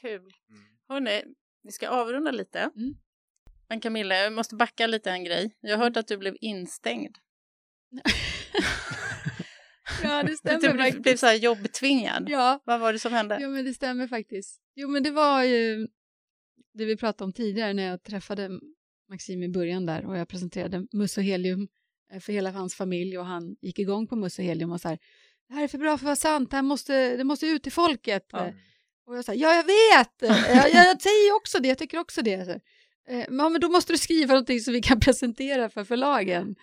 [0.00, 0.20] Kul.
[0.20, 0.64] Mm.
[0.88, 1.22] Hörrni,
[1.62, 2.58] vi ska avrunda lite.
[2.58, 2.94] Mm.
[3.68, 5.56] Men Camilla, jag måste backa lite en grej.
[5.60, 7.16] Jag har hört att du blev instängd.
[10.02, 11.20] ja, det Du stämmer blev, blev faktiskt.
[11.20, 12.28] så här jobbtvingad.
[12.30, 13.38] Ja, Vad var det som hände?
[13.40, 14.60] Ja, men det stämmer faktiskt.
[14.74, 15.88] Jo, men det var ju
[16.74, 18.50] det vi pratade om tidigare när jag träffade
[19.08, 21.68] Maxim i början där och jag presenterade Muss och Helium
[22.12, 24.88] eh, för hela hans familj och han gick igång på Muss och Helium och så
[24.88, 24.98] här,
[25.48, 27.62] det här är för bra för att vara sant, det här måste, det måste ut
[27.62, 28.26] till folket.
[28.32, 28.52] Ja.
[29.06, 32.22] Och jag sa, ja jag vet, Eh, jag, jag säger också det, jag tycker också
[32.22, 32.32] det.
[32.32, 32.58] Eh,
[33.28, 36.54] men, ja, men då måste du skriva någonting som vi kan presentera för förlagen.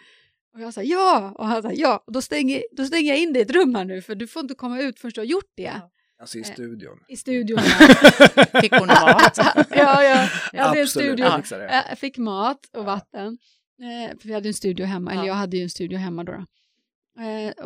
[0.53, 3.33] Och jag sa ja, och han sa ja, och då stänger, då stänger jag in
[3.33, 5.25] dig i ett rum här nu för du får inte komma ut förrän du har
[5.25, 5.89] gjort det Ja.
[6.21, 6.99] Alltså i Eh, studion.
[7.07, 7.59] i studion.
[8.61, 9.37] Fick hon mat?
[9.69, 10.03] ja, ja,
[10.53, 11.25] jag hade en Absolut, studio.
[11.89, 12.83] jag fick mat och Ja.
[12.83, 13.37] vatten.
[14.21, 15.17] För vi hade en studio hemma, Ja.
[15.19, 16.31] eller jag hade ju en studio hemma då.
[16.31, 16.45] då.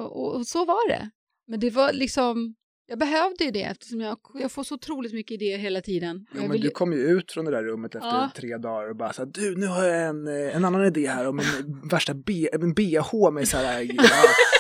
[0.04, 1.10] Och, och, och så var det.
[1.48, 2.56] Men det var liksom,
[2.88, 6.26] jag behövde ju det eftersom jag, jag får så otroligt mycket idéer hela tiden.
[6.32, 8.30] Jo, men vill du kom ju ut från det där rummet efter Ja.
[8.36, 11.08] tre dagar och bara så här, du nu har jag en, eh, en annan idé
[11.08, 14.04] här om en värsta B, en bh med så här, ja,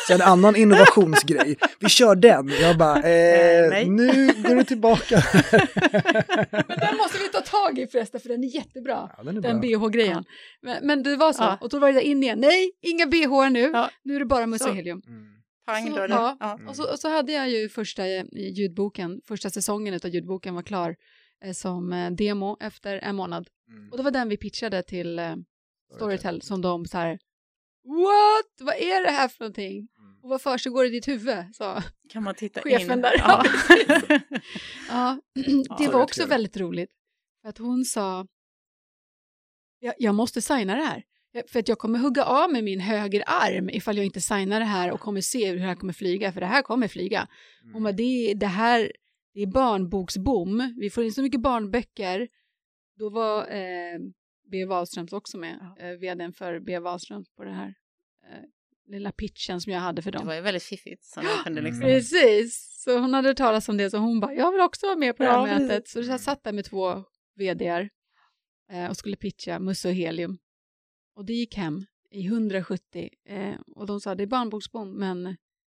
[0.07, 1.57] så en annan innovationsgrej.
[1.79, 2.47] Vi kör den.
[2.61, 5.23] Jag bara, Eh, eh, nu går du tillbaka.
[6.67, 9.09] Men den måste vi ta tag i förresten för den är jättebra.
[9.17, 10.23] ja, den Den bh-grejen.
[10.61, 11.43] Men, men det var så.
[11.43, 11.57] Ja.
[11.61, 12.39] Och då var det in igen.
[12.39, 13.59] Nej, inga bh nu.
[13.73, 13.89] Ja.
[14.03, 15.01] Nu är det bara Musse Helium.
[15.07, 15.34] Mm.
[15.65, 16.37] Pang Så, ja.
[16.39, 16.53] Ja.
[16.53, 16.67] Mm.
[16.67, 20.63] Och, så, och så hade jag ju första eh, ljudboken, första säsongen av ljudboken var
[20.63, 20.95] klar
[21.43, 23.47] eh, som eh, demo efter en månad.
[23.69, 23.91] Mm.
[23.91, 25.35] Och det var den vi pitchade till eh,
[25.95, 27.19] Storytel som de så här
[27.83, 28.67] What?
[28.67, 29.77] Vad är det här för någonting?
[29.99, 30.19] Mm.
[30.23, 31.55] Och vad försiggår i ditt huvud?
[31.55, 33.01] Så, Kan man titta Chefen in?
[33.01, 33.13] där.
[33.17, 33.43] Ja.
[34.89, 35.21] ja,
[35.77, 36.91] det var också väldigt roligt.
[37.41, 38.27] För att hon sa
[39.79, 41.03] jag, jag måste signa det här.
[41.35, 44.65] Jag- För att jag kommer hugga av med min högerarm ifall jag inte signar det
[44.65, 46.31] här och kommer se hur det här kommer flyga.
[46.31, 47.27] För det här kommer flyga.
[47.61, 47.83] Hon Mm.
[47.83, 48.91] bara, det, det här
[49.33, 50.73] det är barnboksboom.
[50.79, 52.27] Vi får in så mycket barnböcker.
[52.99, 53.99] Då var eh,
[54.51, 54.65] B.
[54.65, 55.85] Wahlströms också med, Ja.
[55.85, 56.79] eh, vdn för B.
[56.79, 57.73] Wahlströms på det här
[58.31, 58.43] eh,
[58.87, 60.27] lilla pitchen som jag hade för Det dem.
[60.27, 61.05] var ju väldigt fiffigt.
[61.05, 61.81] Så kunde liksom...
[61.81, 61.93] Mm.
[61.95, 65.17] Precis, så hon hade talas om det så hon bara, jag vill också vara med
[65.17, 65.67] på det Ja, här precis.
[65.67, 65.87] mötet.
[65.87, 67.03] Så jag satt där med två
[67.35, 67.89] vdr
[68.71, 70.37] eh, och skulle pitcha Musse och Helium.
[71.15, 75.35] Och det gick hem i 170 eh, och de sa det är barnboksboom men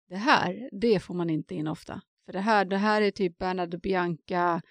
[0.09, 2.01] det här, det får man inte in ofta.
[2.27, 4.63] För det här, det här är typ Bernard och Bianca,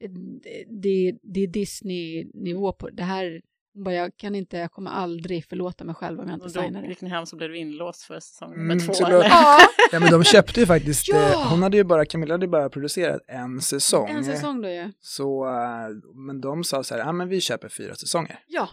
[0.00, 3.40] eh, det, det, det är Disney-nivå på det här.
[3.74, 6.50] Hon bara, jag kan inte, jag kommer aldrig förlåta mig själv om jag inte Och
[6.52, 6.86] signar då det.
[6.88, 8.92] gick ni hem så blev du inlåst för säsong Mm, nummer två.
[8.94, 9.22] så då-?
[9.24, 9.58] Ja,
[9.92, 11.30] Ja men de köpte ju faktiskt, Ja!
[11.32, 14.08] eh, hon hade ju bara, Camilla hade ju bara producerat en säsong.
[14.08, 14.92] en säsong då ju.
[15.00, 18.68] Så, eh, men de sa så här, ja men vi köper fyra säsonger, Ja,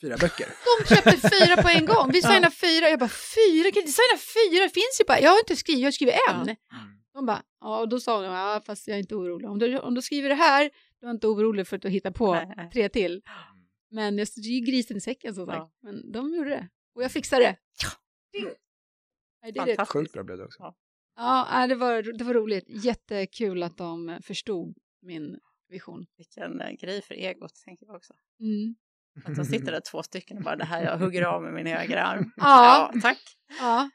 [0.00, 0.48] fyra böcker.
[0.68, 2.10] De köpte fyra på en gång.
[2.12, 2.28] Vi Ja.
[2.28, 2.88] signade fyra.
[2.90, 3.70] Jag bara, fyra?
[3.72, 4.62] Kan inte signa fyra?
[4.62, 5.20] Det finns ju bara.
[5.20, 6.46] Jag har inte skrivit, jag har skrivit en.
[6.48, 6.76] Ja.
[7.14, 9.48] De bara, ja, och då sa de, ja, fast jag är inte orolig.
[9.50, 10.70] Om du, om du skriver det här,
[11.00, 13.22] då är jag inte orolig för att du hittar på Nej, tre till.
[13.90, 15.56] Men jag det är ju grisen i säcken som sagt.
[15.58, 15.70] Ja.
[15.82, 16.68] Men de gjorde det.
[16.94, 17.56] Och jag fixade det.
[18.38, 18.58] It.
[19.56, 19.88] Fantastiskt.
[19.92, 20.74] Sjukt bra blev det också.
[21.16, 22.64] Ja, det var, det var roligt.
[22.68, 25.38] Jättekul att de förstod min
[25.68, 26.06] vision.
[26.16, 28.14] Vilken eh, grej för egot, tänker jag också.
[28.40, 28.74] Mm.
[29.24, 31.66] Att de sitter där två stycken och bara det här jag hugger av med min
[31.66, 32.32] högra arm.
[32.36, 32.90] Ja.
[32.94, 33.18] ja tack.
[33.60, 33.90] Ja.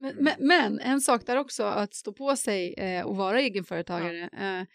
[0.00, 4.22] Men, men, men en sak där också, att stå på sig eh, och vara egenföretagare.
[4.22, 4.66] Eh,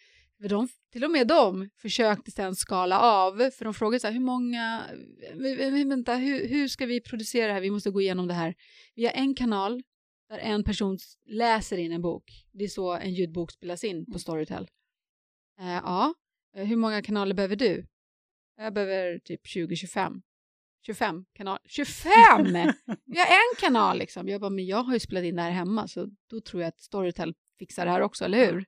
[0.41, 4.13] för de, till och med de försökte sen skala av, för de frågade så här,
[4.13, 4.83] hur många,
[5.89, 7.61] vänta, hur, hur ska vi producera det här?
[7.61, 8.55] Vi måste gå igenom det här.
[8.95, 9.83] Vi har en kanal
[10.29, 12.23] där en person läser in en bok.
[12.53, 14.67] Det är så en ljudbok spelas in på Storytel.
[15.59, 16.13] Eh, ja,
[16.57, 17.85] Eh, hur många kanaler behöver du?
[18.57, 20.21] Jag behöver typ 20-25.
[20.85, 21.59] 25 kanal.
[21.65, 22.11] 25!
[23.05, 24.27] Vi har en kanal liksom.
[24.27, 26.67] Jag bara, men jag har ju spelat in det här hemma så då tror jag
[26.69, 28.65] att Storytel fixar det här också, eller hur?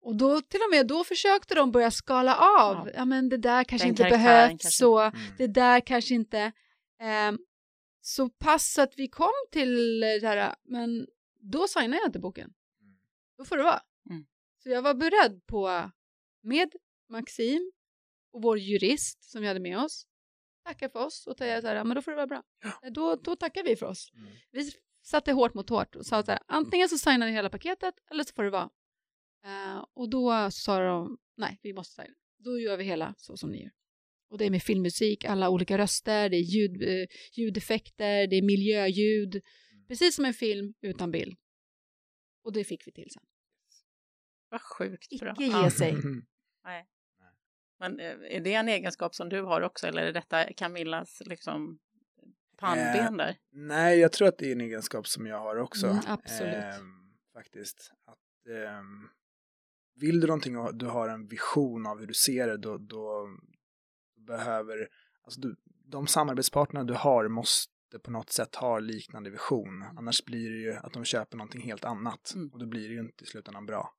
[0.00, 2.76] Och då till och med då försökte de börja skala av.
[2.88, 2.92] Ja.
[2.94, 4.70] Ja, men det där kanske Den inte behövs kanske.
[4.70, 5.00] så.
[5.00, 5.18] Mm.
[5.38, 6.52] Det där kanske inte.
[7.00, 7.38] ehm,
[8.00, 11.06] så pass att vi kom till det här, men
[11.40, 12.52] då signade jag inte boken.
[13.38, 13.80] Då får det vara.
[14.10, 14.26] Mm.
[14.62, 15.90] Så jag var beredd på,
[16.42, 16.72] med
[17.08, 17.72] Maxim
[18.32, 20.06] och vår jurist som vi hade med oss,
[20.64, 22.42] tacka för oss och säga så här, ja, men då får det vara bra.
[22.90, 24.12] Då, då tackar vi för oss.
[24.14, 24.32] Mm.
[24.50, 24.72] Vi
[25.02, 28.24] satte hårt mot hårt och sa så här, antingen så signar ni hela paketet eller
[28.24, 28.70] så får det vara.
[29.44, 32.14] Eh, och då sa de, nej, vi måste signa.
[32.38, 33.72] Då gör vi hela så som ni gör.
[34.30, 38.42] Och det är med filmmusik, alla olika röster, det är ljud, eh, ljudeffekter, det är
[38.42, 39.42] miljöljud.
[39.88, 41.36] Precis som en film utan bild.
[42.44, 43.22] Och det fick vi till sen.
[44.48, 45.32] Vad sjukt bra.
[45.32, 45.64] Icke Ja.
[45.64, 45.94] ge sig.
[46.64, 46.86] Nej.
[47.78, 51.78] Men eh, är det en egenskap som du har också eller är detta Camillas liksom
[52.56, 53.36] pannben där?
[53.50, 55.86] Nej, jag tror att det är en egenskap som jag har också.
[55.86, 56.54] Mm, absolut.
[56.54, 57.92] Ehm, faktiskt.
[58.04, 59.08] Att, ehm,
[59.94, 63.28] vill du någonting och du har en vision av hur du ser det, då, då
[64.16, 64.88] behöver,
[65.24, 67.70] alltså du, de samarbetspartner du har måste
[68.02, 69.82] på något sätt ha liknande vision.
[69.82, 72.32] Annars blir det ju att de köper någonting helt annat.
[72.34, 72.48] Mm.
[72.52, 73.94] Och då blir det ju inte i slutändan bra.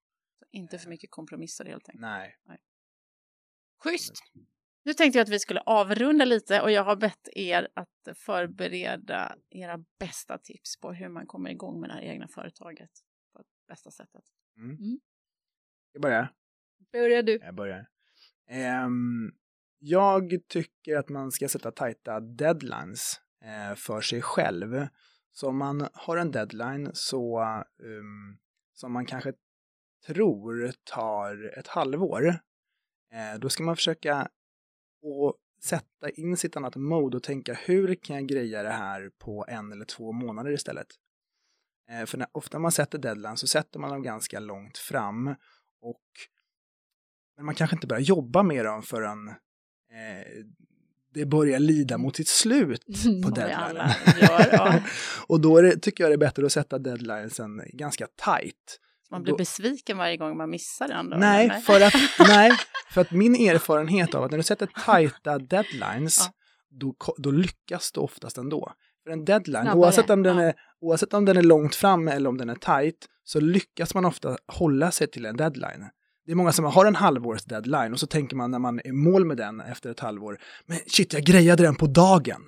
[0.51, 2.01] Inte för mycket kompromisser helt enkelt.
[2.01, 2.37] Nej.
[3.83, 4.13] Schysst!
[4.83, 9.35] Nu tänkte jag att vi skulle avrunda lite och jag har bett er att förbereda
[9.49, 12.89] era bästa tips på hur man kommer igång med det här egna företaget
[13.33, 14.23] på det bästa sättet.
[15.93, 16.33] Jag börjar.
[16.91, 17.39] Börjar du?
[17.41, 17.87] Jag börjar.
[18.49, 19.31] Ehm,
[19.79, 24.87] jag tycker att man ska sätta tajta deadlines eh, för sig själv.
[25.31, 27.41] Så om man har en deadline så
[27.77, 28.37] um,
[28.73, 29.33] som man kanske
[30.07, 32.39] tror tar ett halvår,
[33.39, 38.27] då ska man försöka att sätta in sitt annat mode och tänka hur kan jag
[38.27, 40.87] greja det här på en eller två månader istället.
[41.91, 45.35] Eh, för när, ofta man sätter deadline så sätter man dem ganska långt fram
[45.81, 46.03] och
[47.37, 50.45] men man kanske inte börjar jobba med dem förrän eh,
[51.13, 53.91] det börjar lida mot sitt slut Mm, på deadline.
[54.21, 54.79] gör, ja.
[55.27, 58.79] och då det, tycker jag det är bättre att sätta deadlinesen ganska tight.
[59.11, 61.09] Man blir Då- besviken varje gång man missar den.
[61.09, 61.59] Då, Nej, eller?
[61.59, 61.93] för att,
[62.27, 62.51] nej,
[62.93, 66.33] för att min erfarenhet av att när du sätter tajta deadlines, Ja.
[66.79, 68.73] då, då lyckas du oftast ändå.
[69.03, 70.43] För en deadline, Snabbare, oavsett om, den ja.
[70.43, 74.05] är, oavsett om den är långt fram eller om den är tight, så lyckas man
[74.05, 75.85] ofta hålla sig till en deadline.
[76.25, 78.91] Det är många som har en halvårs deadline och så tänker man när man är
[78.91, 82.41] mål med den efter ett halvår, men shit, jag grejade den på dagen.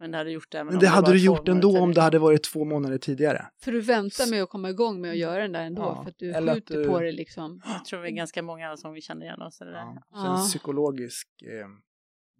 [0.00, 1.92] Men det hade gjort det Men om det hade du gjort ändå om tidigare.
[1.94, 3.46] det hade varit två månader tidigare.
[3.62, 6.10] För du väntar med att komma igång med att göra den där ändå, Ja, för
[6.10, 7.62] att du eller att skjuter du- på det liksom.
[7.66, 9.78] Jag tror vi är ganska många som vi känner igen oss i det där.
[9.78, 10.02] Ja.
[10.10, 10.40] Så Ja.
[10.40, 11.68] en psykologisk eh,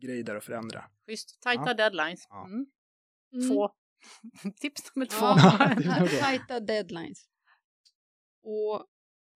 [0.06, 0.84] grej där att förändra.
[1.06, 1.74] Schysst, tajta Ja.
[1.74, 2.26] deadlines.
[2.30, 2.44] Ja.
[2.46, 2.66] Mm.
[3.34, 3.48] Mm.
[3.50, 3.70] Två.
[4.60, 5.26] Tips nummer två.
[6.20, 7.24] Tajta deadlines.
[8.42, 8.84] Och,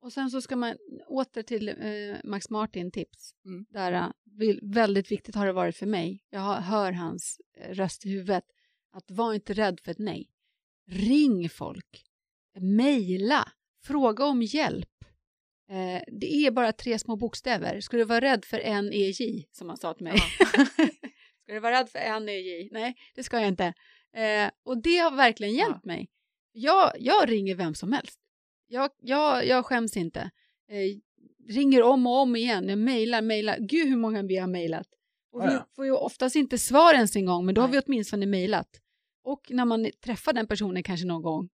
[0.05, 0.77] och sen så ska man
[1.07, 3.35] åter till eh, Max Martin tips.
[3.45, 3.67] Mm.
[3.71, 4.09] Där, eh,
[4.63, 6.25] väldigt viktigt har det varit för mig.
[6.31, 8.45] Jag hör hans eh, röst i huvudet.
[8.93, 10.31] Att var inte rädd för ett nej.
[10.91, 12.05] Ring folk.
[12.61, 13.53] Mejla.
[13.85, 15.05] Fråga om hjälp.
[15.71, 17.81] Eh, det är bara tre små bokstäver.
[17.81, 20.19] Ska du vara rädd för en EJ, som han sa till mig.
[21.43, 22.69] ska du vara rädd för en EJ?
[22.73, 23.75] Nej, det ska jag inte.
[24.13, 26.11] Eh, och det har verkligen hjälpt mig.
[26.53, 28.21] Jag, jag ringer vem som helst.
[28.75, 30.21] Jag, jag, jag skäms inte.
[30.71, 30.99] Eh,
[31.55, 32.69] ringer om och om igen.
[32.69, 33.57] Jag mejlar, mejlar.
[33.61, 34.87] Gud hur många vi har mejlat.
[35.33, 37.79] Och Ja, vi får ju oftast inte svar ens en gång, men då har vi
[37.87, 38.69] åtminstone mejlat.
[39.25, 41.49] Och när man träffar den personen kanske någon gång.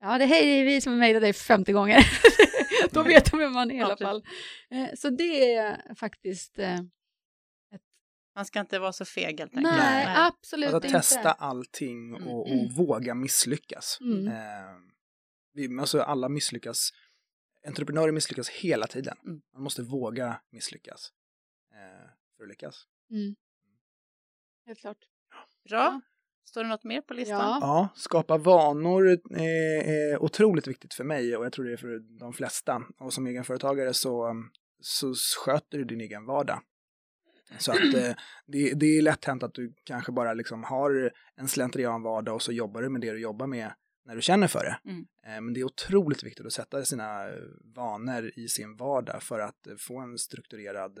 [0.00, 2.06] Ja, det hej, det är vi som har mejlat dig 50 gånger.
[2.92, 4.22] då vet de vem man är i alla fall.
[4.70, 6.58] Eh, så det är faktiskt...
[6.58, 6.78] Eh,
[8.34, 9.76] Man ska inte vara så feg helt enkelt.
[9.76, 10.14] nej, Nej.
[10.16, 10.96] absolut Att inte.
[10.98, 13.98] testa allting och, och våga misslyckas.
[14.00, 14.26] Mm.
[14.26, 14.32] Eh,
[15.52, 16.90] vi, alltså alla misslyckas.
[17.66, 19.16] Entreprenörer misslyckas hela tiden.
[19.24, 19.42] Mm.
[19.54, 21.12] Man måste våga misslyckas.
[21.72, 22.86] Eh, för att lyckas.
[23.10, 23.34] Mm.
[24.66, 24.98] Helt klart.
[25.68, 26.00] Bra.
[26.44, 27.38] Står det något mer på listan?
[27.38, 27.58] Ja.
[27.60, 32.18] Ja, skapa vanor är, är otroligt viktigt för mig och jag tror det är för
[32.18, 32.82] de flesta.
[32.98, 34.34] Och som egenföretagare så,
[34.80, 36.60] så sköter du din egen vardag.
[37.58, 38.14] Så att eh,
[38.46, 42.42] det, det är lätt hänt att du kanske bara liksom har en slentrian vardag och
[42.42, 43.72] så jobbar du med det du jobbar med
[44.04, 44.90] när du känner för det.
[44.90, 45.06] Mm.
[45.26, 47.34] Eh, Men det är otroligt viktigt att sätta sina eh,
[47.74, 50.98] vanor i sin vardag för att eh, få en strukturerad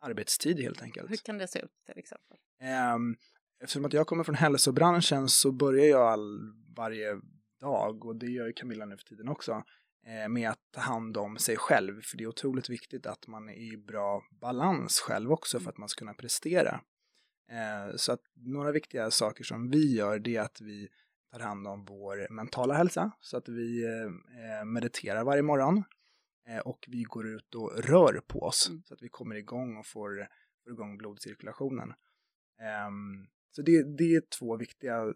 [0.00, 1.10] arbetstid helt enkelt.
[1.10, 2.36] Hur kan det se ut till exempel?
[2.60, 3.16] Ehm,
[3.62, 6.40] Eftersom att jag kommer från hälsobranschen så börjar jag all,
[6.76, 7.20] varje
[7.60, 9.62] dag, och det gör ju Camilla nu för tiden också,
[10.28, 12.00] med att ta hand om sig själv.
[12.02, 15.78] För det är otroligt viktigt att man är i bra balans själv också för att
[15.78, 16.80] man ska kunna prestera.
[17.96, 20.88] Så att några viktiga saker som vi gör det är att vi
[21.32, 25.84] tar hand om vår mentala hälsa så att vi eh, mediterar varje morgon
[26.48, 28.82] eh, och vi går ut och rör på oss Mm.
[28.82, 30.28] så att vi kommer igång och får,
[30.64, 31.94] får igång blodcirkulationen.
[32.60, 35.14] Ehm, så det, det är två viktiga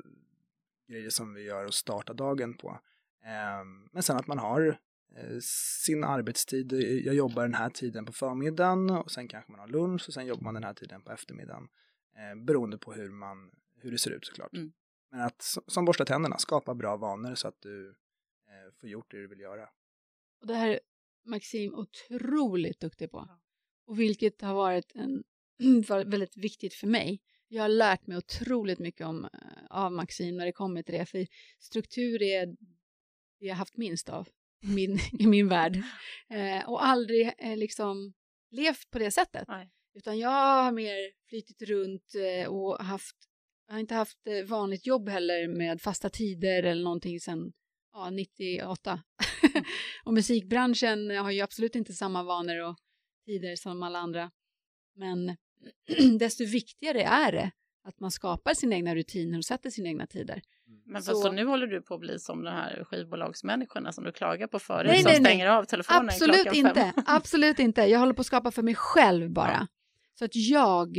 [0.88, 2.80] grejer som vi gör att starta dagen på.
[3.24, 4.78] Ehm, men sen att man har
[5.16, 5.38] eh,
[5.82, 6.72] sin arbetstid.
[7.04, 10.26] Jag jobbar den här tiden på förmiddagen och sen kanske man har lunch och sen
[10.26, 11.68] jobbar man den här tiden på eftermiddagen.
[12.16, 13.50] Eh, beroende på hur, man,
[13.80, 14.52] hur det ser ut såklart.
[14.52, 14.72] Mm.
[15.16, 17.88] Men att som borsta tänderna, skapa bra vanor så att du
[18.48, 19.68] eh, får gjort det du vill göra.
[20.40, 20.80] Och det här är
[21.24, 23.28] Maxim otroligt duktig på.
[23.86, 25.24] Och vilket har varit en,
[26.10, 27.22] väldigt viktigt för mig.
[27.48, 29.30] Jag har lärt mig otroligt mycket om, eh,
[29.70, 31.06] av Maxim när det kommer till det.
[31.06, 31.26] För
[31.58, 34.28] struktur är det jag haft minst av
[34.62, 35.82] i min, i min värld.
[36.28, 38.14] Eh, och aldrig eh, liksom
[38.50, 39.48] levt på det sättet.
[39.48, 39.70] Nej.
[39.94, 43.16] Utan jag har mer flytit runt eh, och haft,
[43.66, 47.52] jag har inte haft eh, vanligt jobb heller med fasta tider eller någonting sedan
[47.92, 49.02] ja, 98.
[50.04, 52.76] och musikbranschen har ju absolut inte samma vanor och
[53.26, 54.30] tider som alla andra.
[54.94, 55.36] Men
[56.18, 57.50] desto viktigare är det
[57.84, 60.42] att man skapar sina egna rutiner och sätter sina egna tider.
[60.84, 61.20] Men Så- så...
[61.20, 64.58] så nu håller du på att bli som de här skivbolagsmänniskorna som du klagar på
[64.58, 65.30] förut Nej, som nej, nej.
[65.30, 66.66] stänger av telefonen Absolut klockan fem.
[66.66, 67.82] inte, absolut inte.
[67.82, 69.68] Jag håller på att skapa för mig själv bara.
[70.18, 70.96] Så att jag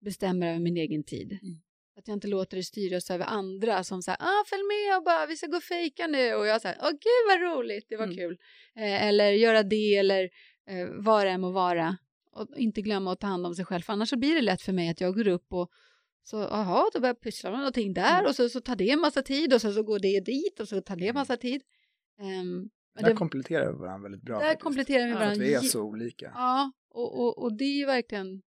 [0.00, 1.32] bestämmer över min egen tid.
[1.42, 1.60] Mm.
[1.98, 5.26] Att jag inte låter det styras över andra som säger ah, följ med och bara
[5.26, 8.04] vi ska gå och fejka nu och jag säger åh gud vad roligt, det var
[8.04, 8.16] Mm.
[8.16, 8.38] kul.
[8.76, 10.24] Eh, eller göra det eller
[10.68, 11.96] eh, vad det än må vara.
[12.32, 14.62] Och inte glömma att ta hand om sig själv för annars så blir det lätt
[14.62, 15.70] för mig att jag går upp och
[16.24, 18.26] så jaha, då börjar jag pyssla med någonting där Mm.
[18.28, 20.68] och så, så tar det en massa tid och så, så går det dit och
[20.68, 21.62] så tar det en massa tid.
[22.20, 22.70] Um,
[23.00, 24.38] Där kompletterar vi varandra väldigt bra.
[24.38, 24.62] där faktiskt.
[24.62, 25.44] kompletterar vi Ja, För att varandra.
[25.46, 26.32] vi är så olika.
[26.34, 28.42] Ja, och, och, och det är ju verkligen,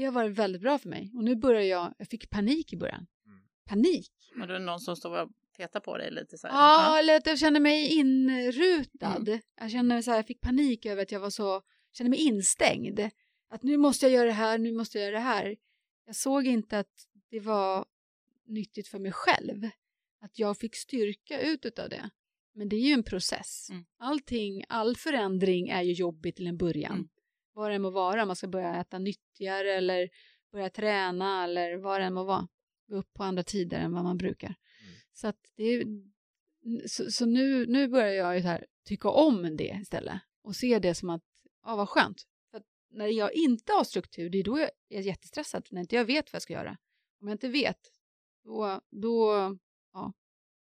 [0.00, 1.12] det har varit väldigt bra för mig.
[1.14, 3.06] Och nu börjar jag, jag fick panik i början.
[3.26, 3.40] Mm.
[3.64, 4.12] Panik.
[4.40, 6.54] Och då är det någon som står och peta på dig lite så här.
[6.54, 9.28] Ja, eller att jag kände mig inrutad.
[9.28, 9.40] Mm.
[9.60, 13.00] Jag kände så här, jag fick panik över att jag var så, kände mig instängd.
[13.50, 15.56] Att nu måste jag göra det här, nu måste jag göra det här.
[16.06, 17.86] Jag såg inte att det var
[18.46, 19.68] nyttigt för mig själv.
[20.20, 22.10] Att jag fick styrka ut av det.
[22.54, 23.70] Men det är ju en process.
[23.70, 23.84] Mm.
[23.98, 26.92] Allting, all förändring är ju jobbigt till en början.
[26.92, 27.08] Mm.
[27.52, 30.08] Vad det än må vara, man ska börja äta nyttigare eller
[30.52, 32.48] börja träna eller vad det än må vara.
[32.88, 34.54] Gå upp på andra tider än vad man brukar.
[35.12, 35.84] Så att det är,
[36.88, 40.94] så, så nu, nu börjar jag ju här, tycka om det istället och se det
[40.94, 41.22] som att,
[41.64, 42.22] ja vad skönt.
[42.50, 46.04] För när jag inte har struktur, det är då jag är jättestressad, när inte jag
[46.04, 46.76] vet vad jag ska göra.
[47.20, 47.78] Om jag inte vet,
[48.44, 49.32] då, då,
[49.92, 50.12] ja,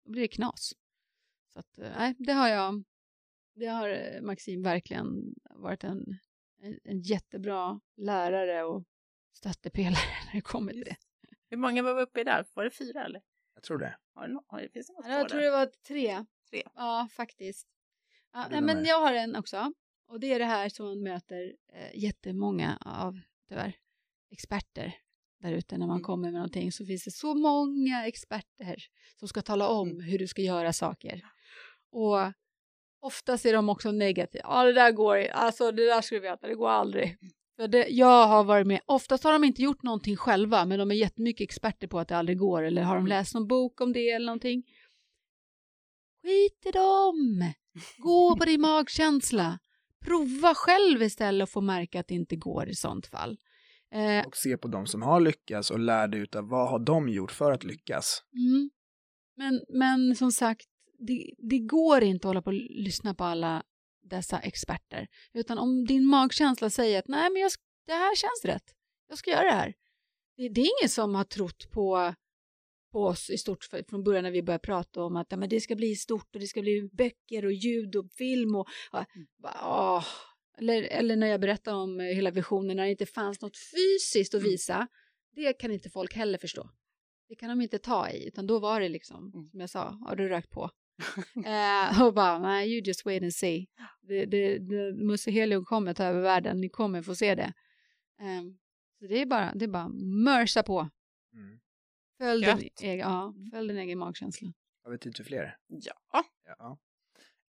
[0.06, 0.74] då blir det knas.
[1.54, 2.84] Så att, eh, nej, det har jag,
[3.56, 6.18] det har eh, Maxim verkligen varit en,
[6.66, 8.84] en, en jättebra lärare och
[9.34, 10.95] stöttepelare när det kommer till det.
[11.49, 12.45] Hur många var vi uppe i där?
[12.53, 13.22] Var det fyra eller?
[13.53, 13.97] Jag tror det.
[14.13, 15.45] Har det har det, finns det något Jag tror där?
[15.45, 16.26] det var tre.
[16.49, 16.63] Tre.
[16.76, 17.68] Ja, faktiskt.
[18.34, 19.74] Ja, nej, men jag har en också.
[20.07, 23.74] Och det är det här som man möter eh, jättemånga av, tyvärr,
[24.32, 24.95] experter
[25.39, 26.03] där ute när man Mm.
[26.03, 28.84] kommer med någonting så finns det så många experter
[29.20, 30.01] som ska tala om Mm.
[30.01, 31.22] hur du ska göra saker.
[31.91, 32.18] Och
[33.06, 34.43] oftast är de också negativa.
[34.47, 37.18] Ja, det där går alltså det där ska du veta, det går aldrig.
[37.60, 40.91] För det, jag har varit med, oftast har de inte gjort någonting själva men de
[40.91, 43.10] är jättemycket experter på att det aldrig går eller har de Mm.
[43.10, 44.64] läst någon bok om det eller någonting.
[46.24, 47.53] Skit i dem!
[47.97, 49.60] Gå på din magkänsla.
[50.06, 53.38] Prova själv istället och få märka att det inte går i sånt fall.
[53.93, 57.10] Eh, Och se på de som har lyckats och lär dig utav vad har de
[57.10, 58.24] gjort för att lyckas.
[58.34, 58.70] mm.
[59.38, 60.66] men, men som sagt,
[61.00, 63.64] det, det går inte att hålla på och lyssna på alla
[64.04, 65.08] dessa experter.
[65.34, 67.52] Utan om din magkänsla säger att nej men jag,
[67.88, 68.74] det här känns rätt,
[69.10, 69.74] jag ska göra det här.
[70.38, 72.14] Det, det är ingen som har trott på,
[72.91, 75.50] på oss i stort för, från början när vi började prata om att ja, men
[75.50, 79.06] det ska bli stort och det ska bli böcker och ljud och film och, och
[79.38, 80.06] bara, åh.
[80.58, 84.43] Eller, eller när jag berättar om hela visionen när det inte fanns något fysiskt att
[84.43, 84.88] visa.
[85.36, 86.70] Det kan inte folk heller förstå.
[87.30, 89.46] Det kan de inte ta i, utan då var det liksom, Mm.
[89.48, 90.70] som jag sa, har du rökt på?
[91.46, 93.68] eh, och bara, nej, you just wait and see.
[94.02, 97.54] Det, det, det, Musse Helium kommer ta över världen, ni kommer få se det.
[98.22, 98.58] Ehm,
[99.00, 99.88] så det är bara, det är bara
[100.24, 100.89] mörsa på.
[101.34, 101.60] Mm.
[102.18, 104.54] Följ din, egen, ja, följ din egen magkänsla.
[104.84, 105.58] Har vi tid för fler?
[105.68, 106.24] Ja.
[106.58, 106.78] Ja.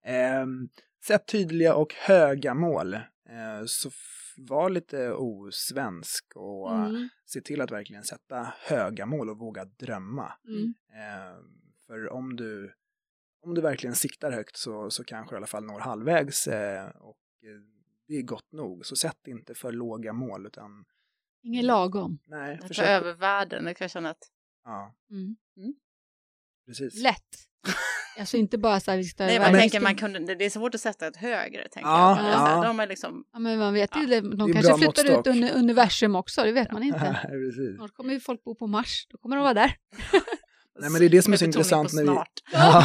[0.04, 0.68] Ehm,
[1.06, 2.94] sätt tydliga och höga mål.
[2.94, 3.90] Eh, så
[4.36, 9.64] var lite osvensk och eh, Mm, se till att verkligen sätta höga mål och våga
[9.64, 10.32] drömma.
[10.48, 11.36] mm, Eh,
[11.86, 12.74] för om du,
[13.46, 16.86] om du verkligen siktar högt så, så kanske du i alla fall når halvvägs eh,
[16.88, 17.60] och eh,
[18.08, 18.86] det är gott nog.
[18.86, 20.84] Så sätt inte för låga mål utan
[21.42, 22.18] Inget lagom.
[22.26, 22.88] nej, Jag försök.
[22.88, 24.30] över världen, det kan jag känna att
[24.64, 25.36] Ja, Mm.
[26.66, 27.02] precis.
[27.02, 27.22] Lätt.
[28.18, 30.74] Alltså inte bara så här, vi ska Nej, man tänker man kunde, det är svårt
[30.74, 32.32] att sätta ett högre, tänker Ja, jag.
[32.32, 32.36] Ja.
[32.38, 35.26] här, De är liksom, Ja, men man vet ju, Ja, de en kanske flyttar ut
[35.26, 37.20] under universum också, det vet man inte.
[37.76, 39.76] Snart kommer ju folk bo på Mars, då kommer de vara där.
[40.78, 42.08] Nej, men det är det som är så intressant när vi-.
[42.52, 42.84] Ja,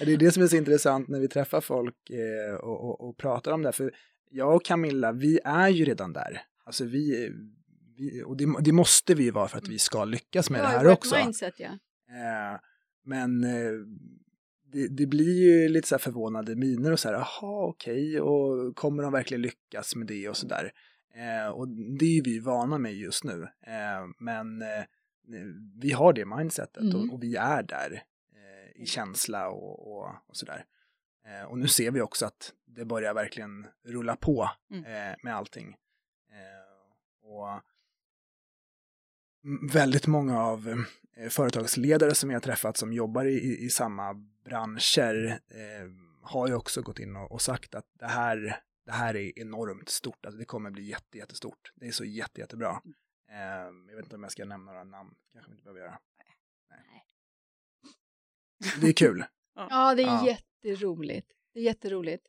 [0.04, 3.16] det är det som är så intressant när vi träffar folk eh, och, och, och
[3.16, 3.66] pratar om det.
[3.68, 3.72] här.
[3.72, 3.92] För
[4.30, 6.42] jag och Camilla, vi är ju redan där.
[6.64, 7.30] Alltså vi,
[7.96, 10.64] vi och det, det måste vi ju vara för att vi ska lyckas med det
[10.72, 11.16] Ja, här också.
[11.16, 11.66] Mindset, ja.
[11.66, 12.60] Eh,
[13.04, 13.72] men eh,
[14.72, 18.76] det, det blir ju lite så här förvånade miner och så här, jaha okej, och
[18.76, 20.72] kommer de verkligen lyckas med det och så där.
[21.54, 23.46] Och det är ju vi vana med just nu.
[24.18, 24.62] Men
[25.80, 26.96] vi har det mindsetet Mm.
[26.96, 28.02] och, och vi är där
[28.34, 30.64] eh, i känsla och, och, och så där.
[31.26, 34.84] Eh, och nu ser vi också att det börjar verkligen rulla på Mm.
[34.84, 35.76] eh, med allting.
[36.30, 37.60] Eh, och
[39.72, 40.84] väldigt många av
[41.16, 44.14] eh, företagsledare som jag träffat som jobbar i, i, samma
[44.44, 45.90] branscher eh,
[46.22, 49.88] har ju också gått in och, och sagt att det här, det här är enormt
[49.88, 51.72] stort, alltså det kommer bli jätte, jättestort.
[51.74, 52.82] Det är så jätte, jättebra.
[53.30, 55.98] Eh, jag vet inte om jag ska nämna några namn, kanske vi inte behöver göra.
[56.70, 57.04] Nej.
[58.80, 59.24] Det är kul.
[59.54, 60.26] Ja, det är Ja.
[60.26, 61.32] jätteroligt.
[61.52, 62.26] Det är jätteroligt.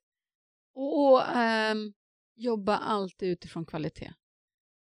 [0.74, 1.93] Och, och ehm,
[2.36, 4.14] jobba alltid utifrån kvalitet.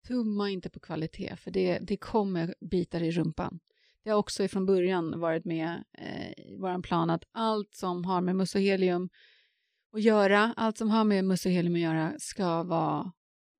[0.07, 3.59] Tumma inte på kvalitet, för det, det kommer bitar i rumpan.
[4.03, 8.21] Det har också från början varit med eh, i vår plan att allt som har
[8.21, 9.09] med musohelium
[9.93, 13.11] att göra, allt som har med musohelium att göra ska vara,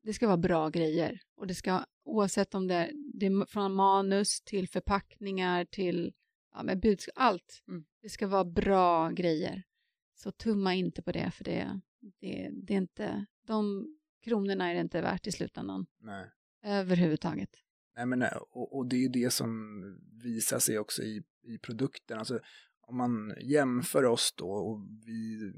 [0.04, 1.22] det ska vara bra grejer.
[1.36, 6.14] Och det ska, oavsett om det, det är från manus till förpackningar till
[6.54, 7.64] ja, med budskap, allt.
[7.68, 7.86] Mm.
[8.02, 9.64] Det ska vara bra grejer.
[10.16, 11.82] Så tumma inte på det, för det,
[12.20, 13.88] det, det är inte, de
[14.24, 16.30] kronorna är det inte värt i slutändan Nej.
[16.64, 17.50] överhuvudtaget.
[17.96, 19.82] Nej, men, eh, och, och det är det som
[20.24, 22.20] visar sig också i i produkten.
[22.20, 22.40] Alltså,
[22.82, 25.54] om man jämför oss då och vi,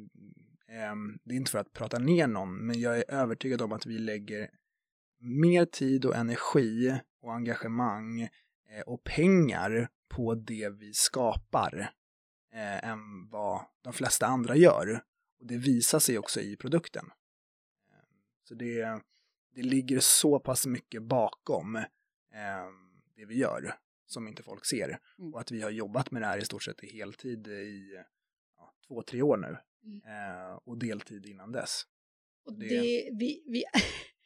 [1.23, 3.97] det är inte för att prata ner någon, men jag är övertygad om att vi
[3.97, 4.49] lägger
[5.19, 11.93] mer tid och energi och engagemang eh, och pengar på det vi skapar
[12.53, 15.03] eh, än vad de flesta andra gör.
[15.39, 17.05] Och det visar sig också i produkten.
[18.43, 19.01] Så det,
[19.55, 21.83] det ligger så pass mycket bakom eh,
[23.15, 24.99] det vi gör som inte folk ser.
[25.19, 25.33] Mm.
[25.33, 28.03] Och att vi har jobbat med det här i stort sett i heltid i
[28.57, 29.57] ja, två, tre år nu.
[29.85, 29.97] Mm.
[29.97, 31.83] Eh, och deltid innan dess.
[32.45, 32.81] Och det, det
[33.19, 33.63] vi, vi,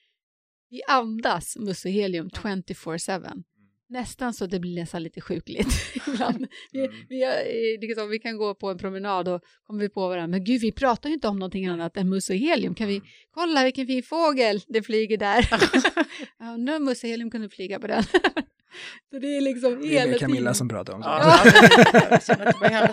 [0.70, 3.44] vi andas Musse Helium 24-7
[3.90, 5.68] nästan så det blir nästan lite sjukligt
[6.08, 6.48] ibland.
[6.72, 6.96] Vi, mm.
[7.10, 10.62] vi, liksom, vi, kan gå på en promenad och kommer vi på varandra, men gud
[10.62, 12.76] vi pratar ju inte om någonting annat än mus och helium.
[12.76, 13.08] Kan vi mm.
[13.32, 15.50] kolla vilken fin fågel det flyger där?
[16.40, 18.04] ja, undrar om mus och helium kunde flyga på den.
[19.12, 20.56] så det är liksom Det är Camilla tiden.
[20.56, 21.16] som pratar om sånt.
[22.62, 22.88] Ja,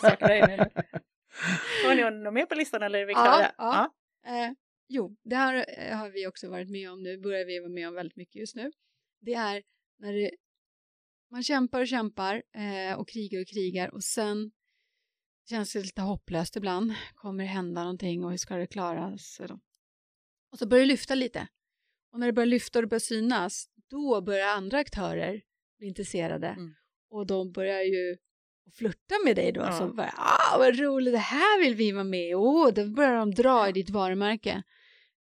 [1.85, 3.43] Har ni något mer på listan eller är vi klara?
[3.43, 3.91] Ja, ja.
[4.22, 4.47] ja.
[4.47, 4.53] Eh,
[4.89, 7.89] jo, det här eh, har vi också varit med om nu, börjar vi vara med
[7.89, 8.72] om väldigt mycket just nu.
[9.20, 9.62] Det är
[9.99, 10.30] när det
[11.30, 14.51] man kämpar och kämpar eh, och krigar och krigar och sen
[15.49, 16.95] känns det lite hopplöst ibland.
[17.14, 19.41] Kommer det hända någonting och hur ska det klaras?
[20.53, 21.49] Och så börjar det lyfta lite.
[22.12, 25.43] Och när det börjar lyfta och det börjar synas, då börjar andra aktörer
[25.78, 26.49] bli intresserade.
[26.49, 26.74] Mm.
[27.11, 28.16] Och de börjar ju
[28.72, 29.60] flirta med dig då.
[29.60, 29.78] Ja.
[29.78, 32.34] Så bara, ah, vad roligt, det här vill vi vara med i.
[32.34, 34.62] Oh, då börjar de dra i ditt varumärke.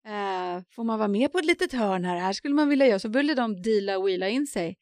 [0.06, 2.16] Eh, får man vara med på ett litet hörn här?
[2.16, 2.98] Här skulle man vilja göra.
[2.98, 4.76] Så börjar de deala och wheela in sig.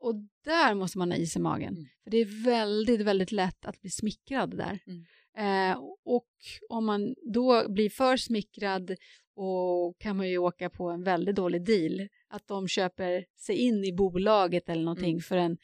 [0.00, 0.14] Och
[0.44, 1.74] där måste man ha is i magen.
[1.74, 1.86] Mm.
[2.04, 4.78] För det är väldigt, väldigt lätt att bli smickrad där.
[4.86, 5.04] Mm.
[5.38, 6.28] Eh, och
[6.68, 8.96] om man då blir för smickrad
[9.36, 12.08] och kan man ju åka på en väldigt dålig deal.
[12.28, 15.20] Att de köper sig in i bolaget eller någonting mm.
[15.20, 15.58] för en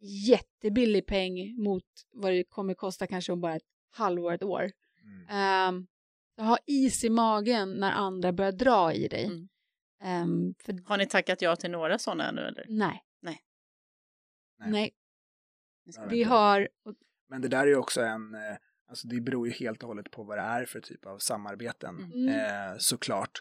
[0.00, 4.70] jättebillig peng mot vad det kommer kosta kanske om bara ett halvår, ett år.
[5.02, 5.28] Mm.
[5.28, 9.24] Eh, ha is i magen när andra börjar dra i dig.
[9.24, 9.48] Mm.
[10.22, 10.88] Um, för...
[10.88, 12.66] Har ni tackat ja till några sådana nu eller?
[12.68, 13.02] Nej.
[13.22, 13.42] Nej.
[14.58, 14.70] Nej.
[14.70, 16.08] Nej.
[16.10, 16.68] Vi har...
[17.28, 18.56] Men det där är ju också en, eh,
[18.88, 22.12] alltså det beror ju helt och hållet på vad det är för typ av samarbeten
[22.14, 22.28] mm.
[22.28, 23.40] eh, såklart.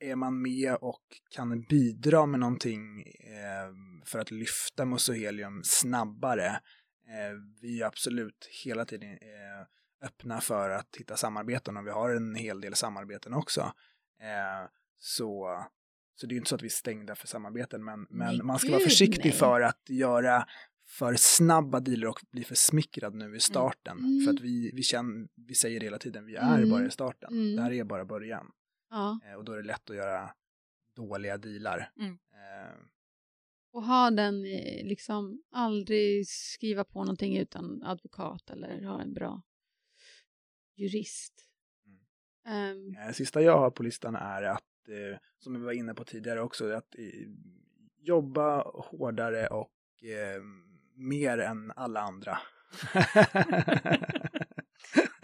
[0.00, 3.72] Är, man med och kan bidra med någonting eh,
[4.04, 9.66] för att lyfta Musohelium snabbare, eh, vi är absolut hela tiden eh,
[10.06, 13.72] öppna för att hitta samarbeten och vi har en hel del samarbeten också.
[14.98, 15.58] Så
[16.14, 18.70] så det är inte så att vi är stängda för samarbeten, men, men man ska
[18.70, 19.32] vara försiktig nej.
[19.32, 20.46] för att göra
[20.88, 23.40] för snabba dealer och bli för smickrad nu i mm.
[23.40, 23.98] starten.
[23.98, 24.24] Mm.
[24.24, 26.70] För att vi, vi, känner, vi säger hela tiden, vi är mm.
[26.70, 27.32] bara i starten.
[27.32, 27.56] Mm.
[27.56, 28.46] Det här är bara början.
[28.90, 29.20] Ja.
[29.24, 30.30] Eh, och då är det lätt att göra
[30.96, 31.92] dåliga dealar.
[31.98, 32.12] Mm.
[32.12, 32.76] Eh.
[33.72, 34.42] Och ha den,
[34.82, 39.42] liksom aldrig skriva på någonting utan advokat eller ha en bra
[40.76, 41.34] jurist.
[42.46, 43.14] Um.
[43.14, 44.62] Sista jag har på listan är att
[45.38, 46.94] som vi var inne på tidigare också, att
[47.98, 50.42] jobba hårdare och eh,
[50.94, 52.38] mer än alla andra.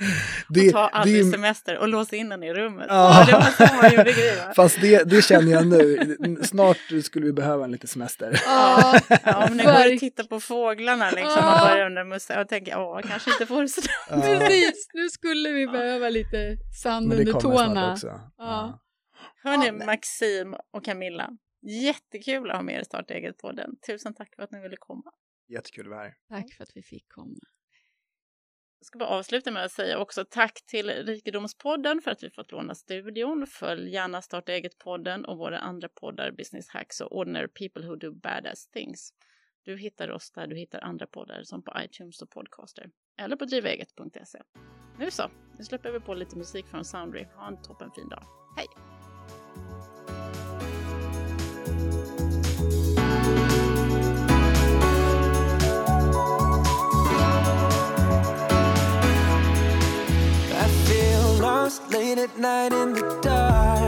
[0.53, 2.87] det, och ta aldrig det, semester och låsa in den i rummet.
[2.89, 3.25] Ja.
[3.27, 4.53] det var så man gjorde grejer.
[4.57, 6.39] Fast det, det känner jag nu.
[6.43, 8.41] Snart skulle vi behöva en liten semester.
[8.47, 12.79] Ja, ja men när jag titta på fåglarna liksom och börjar under mussa och tänker
[12.79, 13.91] åh, kanske inte får det sådär.
[14.11, 14.21] Ja.
[14.21, 17.93] Precis, nu skulle vi behöva lite sand under tårna.
[17.93, 18.21] Också.
[18.39, 18.79] Ja.
[19.45, 21.31] Hörni, ja, Maxim och Camilla,
[21.63, 23.71] jättekul att ha med er Starta eget-podden.
[23.87, 25.11] Tusen tack för att ni ville komma.
[25.49, 26.15] Jättekul att vara här.
[26.29, 27.39] Tack för att vi fick komma.
[28.83, 32.53] Jag ska bara avsluta med att säga också tack till Rikedomspodden för att vi fått
[32.53, 33.47] låna studion.
[33.47, 38.13] Följ gärna Starta eget-podden och våra andra poddar Business Hacks och Ordinary People Who Do
[38.13, 39.13] Badass Things.
[39.65, 43.45] Du hittar oss där du hittar andra poddar som på iTunes och Podcaster eller på
[43.45, 44.43] driveget.se.
[44.99, 47.25] Nu så, nu släpper vi på lite musik från Soundry.
[47.25, 48.25] Ha en toppen fin dag.
[48.57, 48.67] Hej!
[61.73, 63.82] Lost late at night in the dark.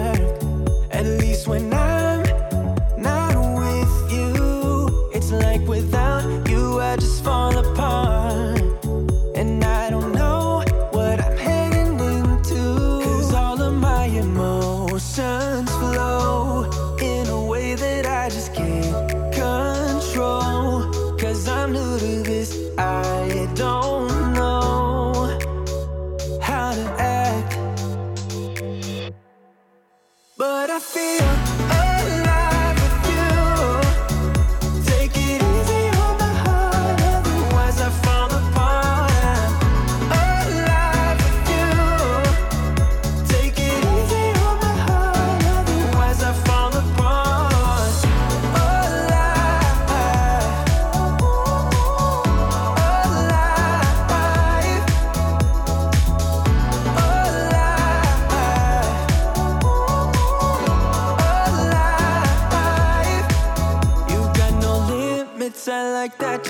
[66.04, 66.43] like that.